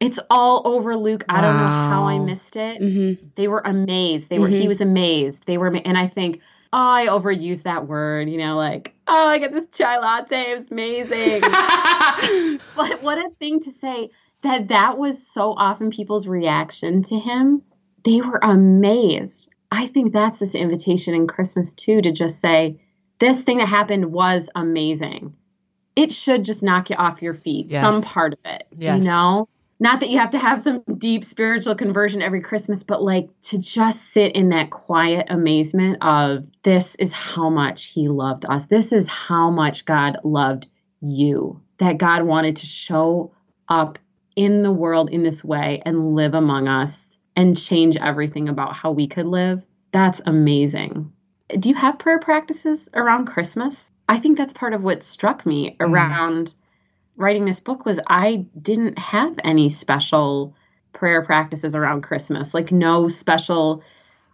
It's 0.00 0.18
all 0.30 0.62
over 0.64 0.96
Luke. 0.96 1.24
I 1.28 1.40
don't 1.42 1.56
know 1.56 1.66
how 1.66 2.04
I 2.04 2.18
missed 2.18 2.56
it. 2.56 2.80
Mm-hmm. 2.80 3.26
They 3.36 3.48
were 3.48 3.62
amazed. 3.64 4.30
They 4.30 4.38
were. 4.38 4.48
Mm-hmm. 4.48 4.60
He 4.60 4.68
was 4.68 4.80
amazed. 4.80 5.46
They 5.46 5.58
were, 5.58 5.68
and 5.68 5.98
I 5.98 6.08
think 6.08 6.40
oh, 6.72 6.78
I 6.78 7.06
overuse 7.06 7.62
that 7.64 7.86
word. 7.86 8.30
You 8.30 8.38
know, 8.38 8.56
like 8.56 8.94
oh, 9.06 9.26
I 9.26 9.38
get 9.38 9.52
this 9.52 9.66
chai 9.72 9.98
latte. 9.98 10.52
It's 10.52 10.70
amazing. 10.70 11.40
but 12.76 13.02
what 13.02 13.18
a 13.18 13.28
thing 13.38 13.60
to 13.60 13.70
say 13.70 14.10
that 14.42 14.68
that 14.68 14.96
was 14.96 15.24
so 15.24 15.52
often 15.52 15.90
people's 15.90 16.26
reaction 16.26 17.02
to 17.04 17.18
him. 17.18 17.62
They 18.04 18.22
were 18.22 18.40
amazed. 18.42 19.50
I 19.70 19.86
think 19.88 20.12
that's 20.12 20.38
this 20.38 20.54
invitation 20.54 21.14
in 21.14 21.26
Christmas 21.26 21.74
too 21.74 22.00
to 22.00 22.10
just 22.10 22.40
say 22.40 22.80
this 23.18 23.42
thing 23.42 23.58
that 23.58 23.68
happened 23.68 24.12
was 24.12 24.48
amazing 24.54 25.34
it 25.96 26.12
should 26.12 26.44
just 26.44 26.62
knock 26.62 26.90
you 26.90 26.96
off 26.96 27.22
your 27.22 27.34
feet. 27.34 27.66
Yes. 27.68 27.82
Some 27.82 28.02
part 28.02 28.32
of 28.32 28.38
it. 28.44 28.66
Yes. 28.76 28.98
You 28.98 29.04
know? 29.04 29.48
Not 29.82 30.00
that 30.00 30.10
you 30.10 30.18
have 30.18 30.30
to 30.30 30.38
have 30.38 30.60
some 30.60 30.82
deep 30.98 31.24
spiritual 31.24 31.74
conversion 31.74 32.20
every 32.20 32.42
Christmas, 32.42 32.82
but 32.82 33.02
like 33.02 33.30
to 33.42 33.56
just 33.56 34.10
sit 34.10 34.32
in 34.32 34.50
that 34.50 34.70
quiet 34.70 35.26
amazement 35.30 35.96
of 36.02 36.44
this 36.64 36.94
is 36.96 37.14
how 37.14 37.48
much 37.48 37.86
he 37.86 38.08
loved 38.08 38.44
us. 38.44 38.66
This 38.66 38.92
is 38.92 39.08
how 39.08 39.50
much 39.50 39.86
God 39.86 40.18
loved 40.22 40.66
you. 41.00 41.58
That 41.78 41.96
God 41.96 42.24
wanted 42.24 42.56
to 42.56 42.66
show 42.66 43.32
up 43.70 43.98
in 44.36 44.62
the 44.62 44.72
world 44.72 45.08
in 45.10 45.22
this 45.22 45.42
way 45.42 45.80
and 45.86 46.14
live 46.14 46.34
among 46.34 46.68
us 46.68 47.16
and 47.34 47.58
change 47.58 47.96
everything 47.96 48.50
about 48.50 48.74
how 48.74 48.92
we 48.92 49.08
could 49.08 49.26
live. 49.26 49.62
That's 49.92 50.20
amazing. 50.26 51.10
Do 51.58 51.70
you 51.70 51.74
have 51.74 51.98
prayer 51.98 52.18
practices 52.18 52.88
around 52.92 53.26
Christmas? 53.26 53.90
I 54.10 54.18
think 54.18 54.36
that's 54.36 54.52
part 54.52 54.74
of 54.74 54.82
what 54.82 55.04
struck 55.04 55.46
me 55.46 55.76
mm. 55.78 55.88
around 55.88 56.54
writing 57.16 57.44
this 57.44 57.60
book 57.60 57.86
was 57.86 58.00
I 58.08 58.44
didn't 58.60 58.98
have 58.98 59.38
any 59.44 59.70
special 59.70 60.54
prayer 60.92 61.22
practices 61.22 61.76
around 61.76 62.02
Christmas, 62.02 62.52
like 62.52 62.72
no 62.72 63.08
special 63.08 63.84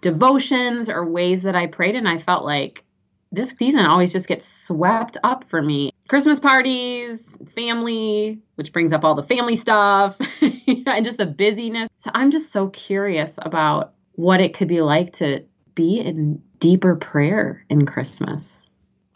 devotions 0.00 0.88
or 0.88 1.04
ways 1.04 1.42
that 1.42 1.54
I 1.54 1.66
prayed 1.66 1.94
and 1.94 2.08
I 2.08 2.16
felt 2.16 2.44
like 2.44 2.84
this 3.32 3.54
season 3.58 3.84
always 3.84 4.14
just 4.14 4.28
gets 4.28 4.48
swept 4.48 5.18
up 5.22 5.44
for 5.50 5.60
me. 5.60 5.92
Christmas 6.08 6.40
parties, 6.40 7.36
family, 7.54 8.40
which 8.54 8.72
brings 8.72 8.94
up 8.94 9.04
all 9.04 9.14
the 9.14 9.24
family 9.24 9.56
stuff 9.56 10.16
and 10.40 11.04
just 11.04 11.18
the 11.18 11.26
busyness. 11.26 11.90
So 11.98 12.10
I'm 12.14 12.30
just 12.30 12.50
so 12.50 12.68
curious 12.68 13.38
about 13.42 13.92
what 14.12 14.40
it 14.40 14.54
could 14.54 14.68
be 14.68 14.80
like 14.80 15.12
to 15.14 15.44
be 15.74 16.00
in 16.00 16.40
deeper 16.60 16.96
prayer 16.96 17.62
in 17.68 17.84
Christmas. 17.84 18.65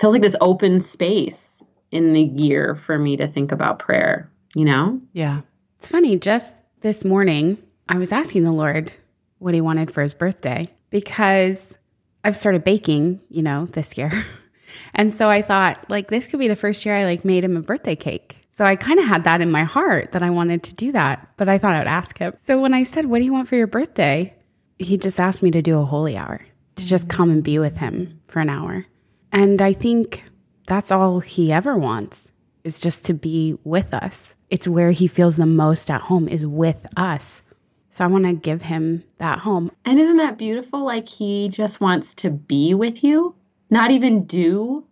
Feels 0.00 0.14
like 0.14 0.22
this 0.22 0.36
open 0.40 0.80
space 0.80 1.62
in 1.90 2.12
the 2.12 2.22
year 2.22 2.74
for 2.74 2.98
me 2.98 3.16
to 3.16 3.28
think 3.28 3.52
about 3.52 3.78
prayer, 3.78 4.30
you 4.54 4.64
know? 4.64 5.00
Yeah. 5.12 5.42
It's 5.78 5.88
funny, 5.88 6.18
just 6.18 6.54
this 6.80 7.04
morning, 7.04 7.58
I 7.88 7.98
was 7.98 8.12
asking 8.12 8.44
the 8.44 8.52
Lord 8.52 8.92
what 9.38 9.54
he 9.54 9.60
wanted 9.60 9.92
for 9.92 10.02
his 10.02 10.14
birthday 10.14 10.68
because 10.90 11.76
I've 12.24 12.36
started 12.36 12.64
baking, 12.64 13.20
you 13.28 13.42
know, 13.42 13.66
this 13.66 13.98
year. 13.98 14.12
And 14.94 15.16
so 15.16 15.28
I 15.28 15.42
thought, 15.42 15.84
like, 15.88 16.08
this 16.08 16.26
could 16.26 16.40
be 16.40 16.48
the 16.48 16.56
first 16.56 16.84
year 16.84 16.94
I 16.94 17.04
like 17.04 17.24
made 17.24 17.44
him 17.44 17.56
a 17.56 17.62
birthday 17.62 17.96
cake. 17.96 18.36
So 18.52 18.64
I 18.64 18.76
kind 18.76 18.98
of 18.98 19.06
had 19.06 19.24
that 19.24 19.40
in 19.40 19.50
my 19.50 19.64
heart 19.64 20.12
that 20.12 20.22
I 20.22 20.30
wanted 20.30 20.62
to 20.64 20.74
do 20.74 20.92
that, 20.92 21.28
but 21.36 21.48
I 21.48 21.58
thought 21.58 21.74
I 21.74 21.78
would 21.78 21.86
ask 21.86 22.18
him. 22.18 22.34
So 22.44 22.60
when 22.60 22.74
I 22.74 22.82
said, 22.82 23.06
What 23.06 23.18
do 23.18 23.24
you 23.24 23.32
want 23.32 23.48
for 23.48 23.56
your 23.56 23.66
birthday? 23.66 24.34
He 24.78 24.96
just 24.96 25.20
asked 25.20 25.42
me 25.42 25.50
to 25.52 25.62
do 25.62 25.78
a 25.78 25.84
holy 25.84 26.16
hour, 26.16 26.40
to 26.76 26.86
just 26.86 27.08
come 27.08 27.30
and 27.30 27.42
be 27.42 27.58
with 27.58 27.76
him 27.76 28.20
for 28.26 28.40
an 28.40 28.48
hour. 28.48 28.86
And 29.32 29.60
I 29.62 29.72
think 29.72 30.24
that's 30.66 30.92
all 30.92 31.20
he 31.20 31.52
ever 31.52 31.76
wants 31.76 32.32
is 32.64 32.80
just 32.80 33.04
to 33.06 33.14
be 33.14 33.56
with 33.64 33.94
us. 33.94 34.34
It's 34.50 34.68
where 34.68 34.90
he 34.90 35.06
feels 35.06 35.36
the 35.36 35.46
most 35.46 35.90
at 35.90 36.02
home 36.02 36.28
is 36.28 36.44
with 36.44 36.86
us. 36.96 37.42
So 37.90 38.04
I 38.04 38.08
want 38.08 38.24
to 38.24 38.32
give 38.32 38.62
him 38.62 39.02
that 39.18 39.38
home. 39.40 39.70
And 39.84 39.98
isn't 39.98 40.16
that 40.18 40.38
beautiful? 40.38 40.84
Like 40.84 41.08
he 41.08 41.48
just 41.48 41.80
wants 41.80 42.14
to 42.14 42.30
be 42.30 42.74
with 42.74 43.02
you, 43.02 43.34
not 43.70 43.90
even 43.90 44.24
do 44.24 44.84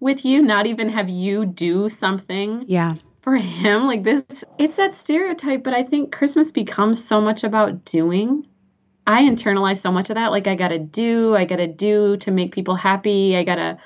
with 0.00 0.24
you, 0.24 0.42
not 0.42 0.66
even 0.66 0.88
have 0.88 1.08
you 1.08 1.46
do 1.46 1.88
something 1.88 2.64
Yeah. 2.68 2.94
for 3.22 3.36
him. 3.36 3.86
Like 3.86 4.04
this, 4.04 4.44
it's 4.58 4.76
that 4.76 4.94
stereotype, 4.94 5.64
but 5.64 5.72
I 5.74 5.82
think 5.82 6.12
Christmas 6.12 6.52
becomes 6.52 7.02
so 7.02 7.20
much 7.20 7.42
about 7.42 7.84
doing. 7.84 8.46
I 9.06 9.22
internalize 9.22 9.78
so 9.78 9.92
much 9.92 10.10
of 10.10 10.14
that. 10.14 10.30
Like 10.30 10.46
I 10.46 10.54
gotta 10.54 10.78
do, 10.78 11.36
I 11.36 11.44
gotta 11.44 11.66
do 11.66 12.16
to 12.18 12.30
make 12.30 12.54
people 12.54 12.74
happy, 12.74 13.36
I 13.36 13.44
gotta 13.44 13.78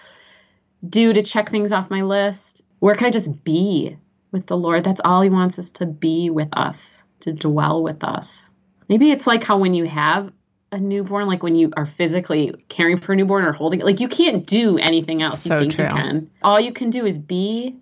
do 0.88 1.12
to 1.12 1.22
check 1.22 1.50
things 1.50 1.72
off 1.72 1.90
my 1.90 2.02
list. 2.02 2.62
Where 2.78 2.94
can 2.94 3.06
I 3.06 3.10
just 3.10 3.42
be 3.44 3.96
with 4.30 4.46
the 4.46 4.56
Lord? 4.56 4.84
That's 4.84 5.00
all 5.04 5.22
He 5.22 5.30
wants 5.30 5.58
us 5.58 5.70
to 5.72 5.86
be 5.86 6.30
with 6.30 6.48
us, 6.52 7.02
to 7.20 7.32
dwell 7.32 7.82
with 7.82 8.04
us. 8.04 8.50
Maybe 8.88 9.10
it's 9.10 9.26
like 9.26 9.42
how 9.42 9.58
when 9.58 9.74
you 9.74 9.86
have 9.86 10.32
a 10.70 10.78
newborn, 10.78 11.26
like 11.26 11.42
when 11.42 11.56
you 11.56 11.72
are 11.76 11.86
physically 11.86 12.54
caring 12.68 12.98
for 12.98 13.12
a 13.12 13.16
newborn 13.16 13.44
or 13.44 13.52
holding 13.52 13.80
it, 13.80 13.86
like 13.86 14.00
you 14.00 14.08
can't 14.08 14.46
do 14.46 14.78
anything 14.78 15.22
else. 15.22 15.42
So 15.42 15.54
you 15.54 15.60
think 15.62 15.74
true. 15.74 15.84
you 15.84 15.90
can. 15.90 16.30
All 16.42 16.60
you 16.60 16.72
can 16.72 16.90
do 16.90 17.06
is 17.06 17.18
be 17.18 17.76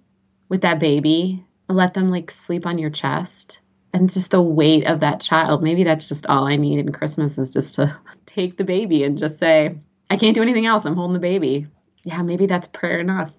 with 0.49 0.63
that 0.63 0.79
baby 0.79 1.45
and 1.69 1.77
let 1.77 1.95
them 1.95 2.11
like 2.11 2.31
sleep 2.31 2.67
on 2.67 2.79
your 2.79 2.91
chest. 2.91 3.61
And 3.97 4.13
just 4.13 4.31
the 4.31 4.43
weight 4.43 4.87
of 4.87 5.01
that 5.01 5.23
child. 5.23 5.63
Maybe 5.63 5.83
that's 5.83 6.07
just 6.07 6.27
all 6.27 6.47
I 6.47 6.57
need 6.57 6.79
in 6.79 6.93
Christmas 6.93 7.39
is 7.39 7.49
just 7.49 7.77
to 7.77 7.97
take 8.27 8.59
the 8.59 8.65
baby 8.65 9.05
and 9.05 9.17
just 9.17 9.39
say, 9.39 9.75
I 10.11 10.19
can't 10.19 10.35
do 10.35 10.43
anything 10.43 10.67
else. 10.67 10.85
I'm 10.85 10.97
holding 10.97 11.15
the 11.15 11.19
baby. 11.19 11.67
Yeah, 12.05 12.21
maybe 12.21 12.45
that's 12.45 12.69
prayer 12.69 13.01
enough. 13.01 13.33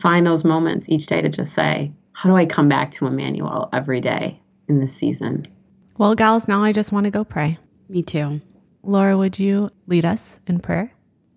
Find 0.00 0.26
those 0.26 0.44
moments 0.44 0.88
each 0.88 1.08
day 1.08 1.20
to 1.20 1.28
just 1.28 1.52
say, 1.52 1.92
How 2.12 2.30
do 2.30 2.36
I 2.36 2.46
come 2.46 2.70
back 2.70 2.90
to 2.92 3.06
Emmanuel 3.06 3.68
every 3.74 4.00
day 4.00 4.40
in 4.66 4.80
this 4.80 4.94
season? 4.94 5.46
Well, 5.98 6.14
gals, 6.14 6.48
now 6.48 6.64
I 6.64 6.72
just 6.72 6.90
want 6.90 7.04
to 7.04 7.10
go 7.10 7.22
pray. 7.22 7.58
Me 7.90 8.02
too. 8.02 8.40
Laura, 8.82 9.18
would 9.18 9.38
you 9.38 9.70
lead 9.88 10.06
us 10.06 10.40
in 10.46 10.58
prayer? 10.58 10.90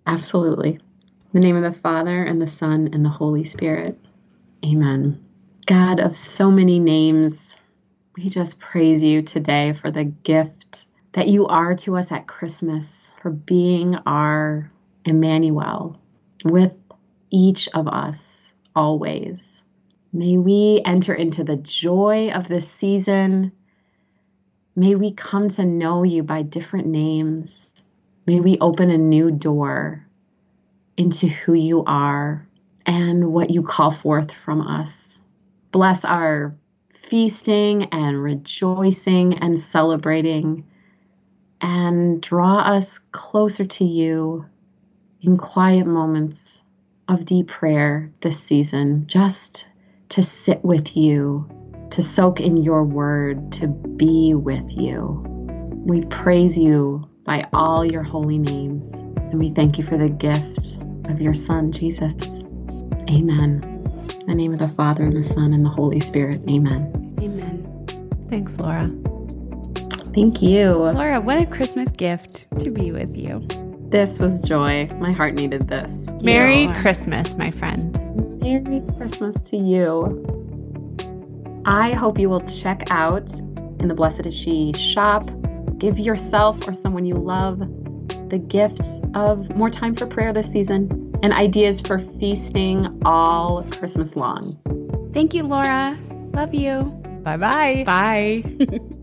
Absolutely. 0.08 0.76
In 0.76 0.80
the 1.34 1.42
name 1.42 1.62
of 1.62 1.74
the 1.74 1.78
Father, 1.78 2.24
and 2.24 2.42
the 2.42 2.48
Son, 2.48 2.90
and 2.94 3.04
the 3.04 3.10
Holy 3.10 3.44
Spirit. 3.44 4.00
Amen. 4.66 5.22
God 5.66 6.00
of 6.00 6.16
so 6.16 6.50
many 6.50 6.80
names, 6.80 7.51
we 8.18 8.30
just 8.30 8.60
praise 8.60 9.02
you 9.02 9.22
today 9.22 9.74
for 9.74 9.90
the 9.90 10.04
gift 10.04 10.86
that 11.14 11.28
you 11.28 11.48
are 11.48 11.76
to 11.76 11.98
us 11.98 12.12
at 12.12 12.28
Christmas, 12.28 13.10
for 13.22 13.30
being 13.32 13.96
our 14.06 14.72
Emmanuel 15.06 16.00
with 16.44 16.74
each 17.30 17.70
of 17.74 17.88
us 17.88 18.54
always. 18.76 19.64
May 20.14 20.38
we 20.38 20.82
enter 20.86 21.14
into 21.14 21.44
the 21.44 21.56
joy 21.56 22.32
of 22.32 22.48
this 22.48 22.70
season. 22.70 23.52
May 24.76 24.96
we 24.96 25.14
come 25.14 25.48
to 25.50 25.66
know 25.66 26.04
you 26.04 26.24
by 26.24 26.42
different 26.42 26.88
names. 26.88 27.86
May 28.26 28.40
we 28.40 28.58
open 28.60 28.90
a 28.90 28.98
new 28.98 29.32
door 29.32 30.06
into 30.98 31.28
who 31.28 31.54
you 31.54 31.84
are 31.86 32.46
and 32.86 33.32
what 33.32 33.50
you 33.50 33.64
call 33.64 33.92
forth 33.92 34.32
from 34.34 34.62
us. 34.62 35.22
Bless 35.72 36.04
our 36.04 36.54
feasting 37.12 37.84
and 37.92 38.24
rejoicing 38.24 39.38
and 39.40 39.60
celebrating, 39.60 40.66
and 41.60 42.22
draw 42.22 42.60
us 42.60 43.00
closer 43.12 43.66
to 43.66 43.84
you 43.84 44.46
in 45.22 45.36
quiet 45.36 45.86
moments 45.86 46.62
of 47.10 47.26
deep 47.26 47.50
prayer 47.50 48.10
this 48.22 48.42
season, 48.42 49.06
just 49.08 49.66
to 50.08 50.24
sit 50.24 50.64
with 50.64 50.96
you, 50.96 51.46
to 51.90 52.02
soak 52.02 52.40
in 52.40 52.56
your 52.56 52.86
word, 52.86 53.52
to 53.52 53.68
be 53.68 54.34
with 54.34 54.72
you. 54.72 55.22
We 55.86 56.06
praise 56.06 56.58
you 56.58 57.10
by 57.26 57.46
all 57.52 57.84
your 57.84 58.04
holy 58.04 58.38
names, 58.38 58.90
and 59.18 59.38
we 59.38 59.50
thank 59.50 59.78
you 59.78 59.84
for 59.84 59.98
the 59.98 60.08
gift 60.08 60.82
of 61.10 61.20
your 61.20 61.34
Son, 61.34 61.74
Jesus. 61.74 62.46
Amen. 63.10 63.71
In 64.22 64.28
the 64.28 64.36
name 64.36 64.54
of 64.54 64.60
the 64.60 64.70
Father, 64.70 65.04
and 65.04 65.18
the 65.18 65.24
Son, 65.24 65.52
and 65.52 65.66
the 65.66 65.70
Holy 65.70 66.00
Spirit. 66.00 66.42
Amen. 66.48 67.16
Amen. 67.20 67.86
Thanks, 68.30 68.56
Laura. 68.60 68.88
Thank 70.14 70.44
you. 70.44 70.74
Laura, 70.74 71.20
what 71.20 71.40
a 71.40 71.46
Christmas 71.48 71.90
gift 71.90 72.48
to 72.60 72.70
be 72.70 72.92
with 72.92 73.18
you. 73.18 73.48
This 73.90 74.20
was 74.20 74.40
joy. 74.40 74.88
My 75.00 75.12
heart 75.12 75.34
needed 75.34 75.68
this. 75.68 76.14
Merry 76.22 76.68
Laura. 76.68 76.80
Christmas, 76.80 77.40
my 77.40 77.50
friend. 77.50 78.40
Merry 78.40 78.84
Christmas 78.96 79.42
to 79.42 79.58
you. 79.58 80.24
I 81.66 81.94
hope 81.94 82.20
you 82.20 82.30
will 82.30 82.42
check 82.42 82.92
out 82.92 83.40
in 83.80 83.88
the 83.88 83.96
Blessed 83.96 84.28
is 84.28 84.38
She 84.38 84.72
shop. 84.74 85.24
Give 85.80 85.98
yourself 85.98 86.68
or 86.68 86.74
someone 86.74 87.08
you 87.08 87.16
love 87.16 87.58
the 88.30 88.38
gift 88.38 88.82
of 89.16 89.50
more 89.58 89.72
time 89.72 89.96
for 89.96 90.06
prayer 90.06 90.32
this 90.32 90.52
season 90.52 91.11
and 91.24 91.34
ideas 91.34 91.82
for 91.82 92.00
feasting 92.20 93.02
all 93.06 93.64
Christmas 93.72 94.16
long. 94.16 94.42
Thank 95.14 95.34
you, 95.34 95.44
Laura. 95.44 95.98
Love 96.34 96.54
you. 96.54 96.84
Bye 97.24 97.38
bye. 97.38 97.84
Bye. 97.86 98.98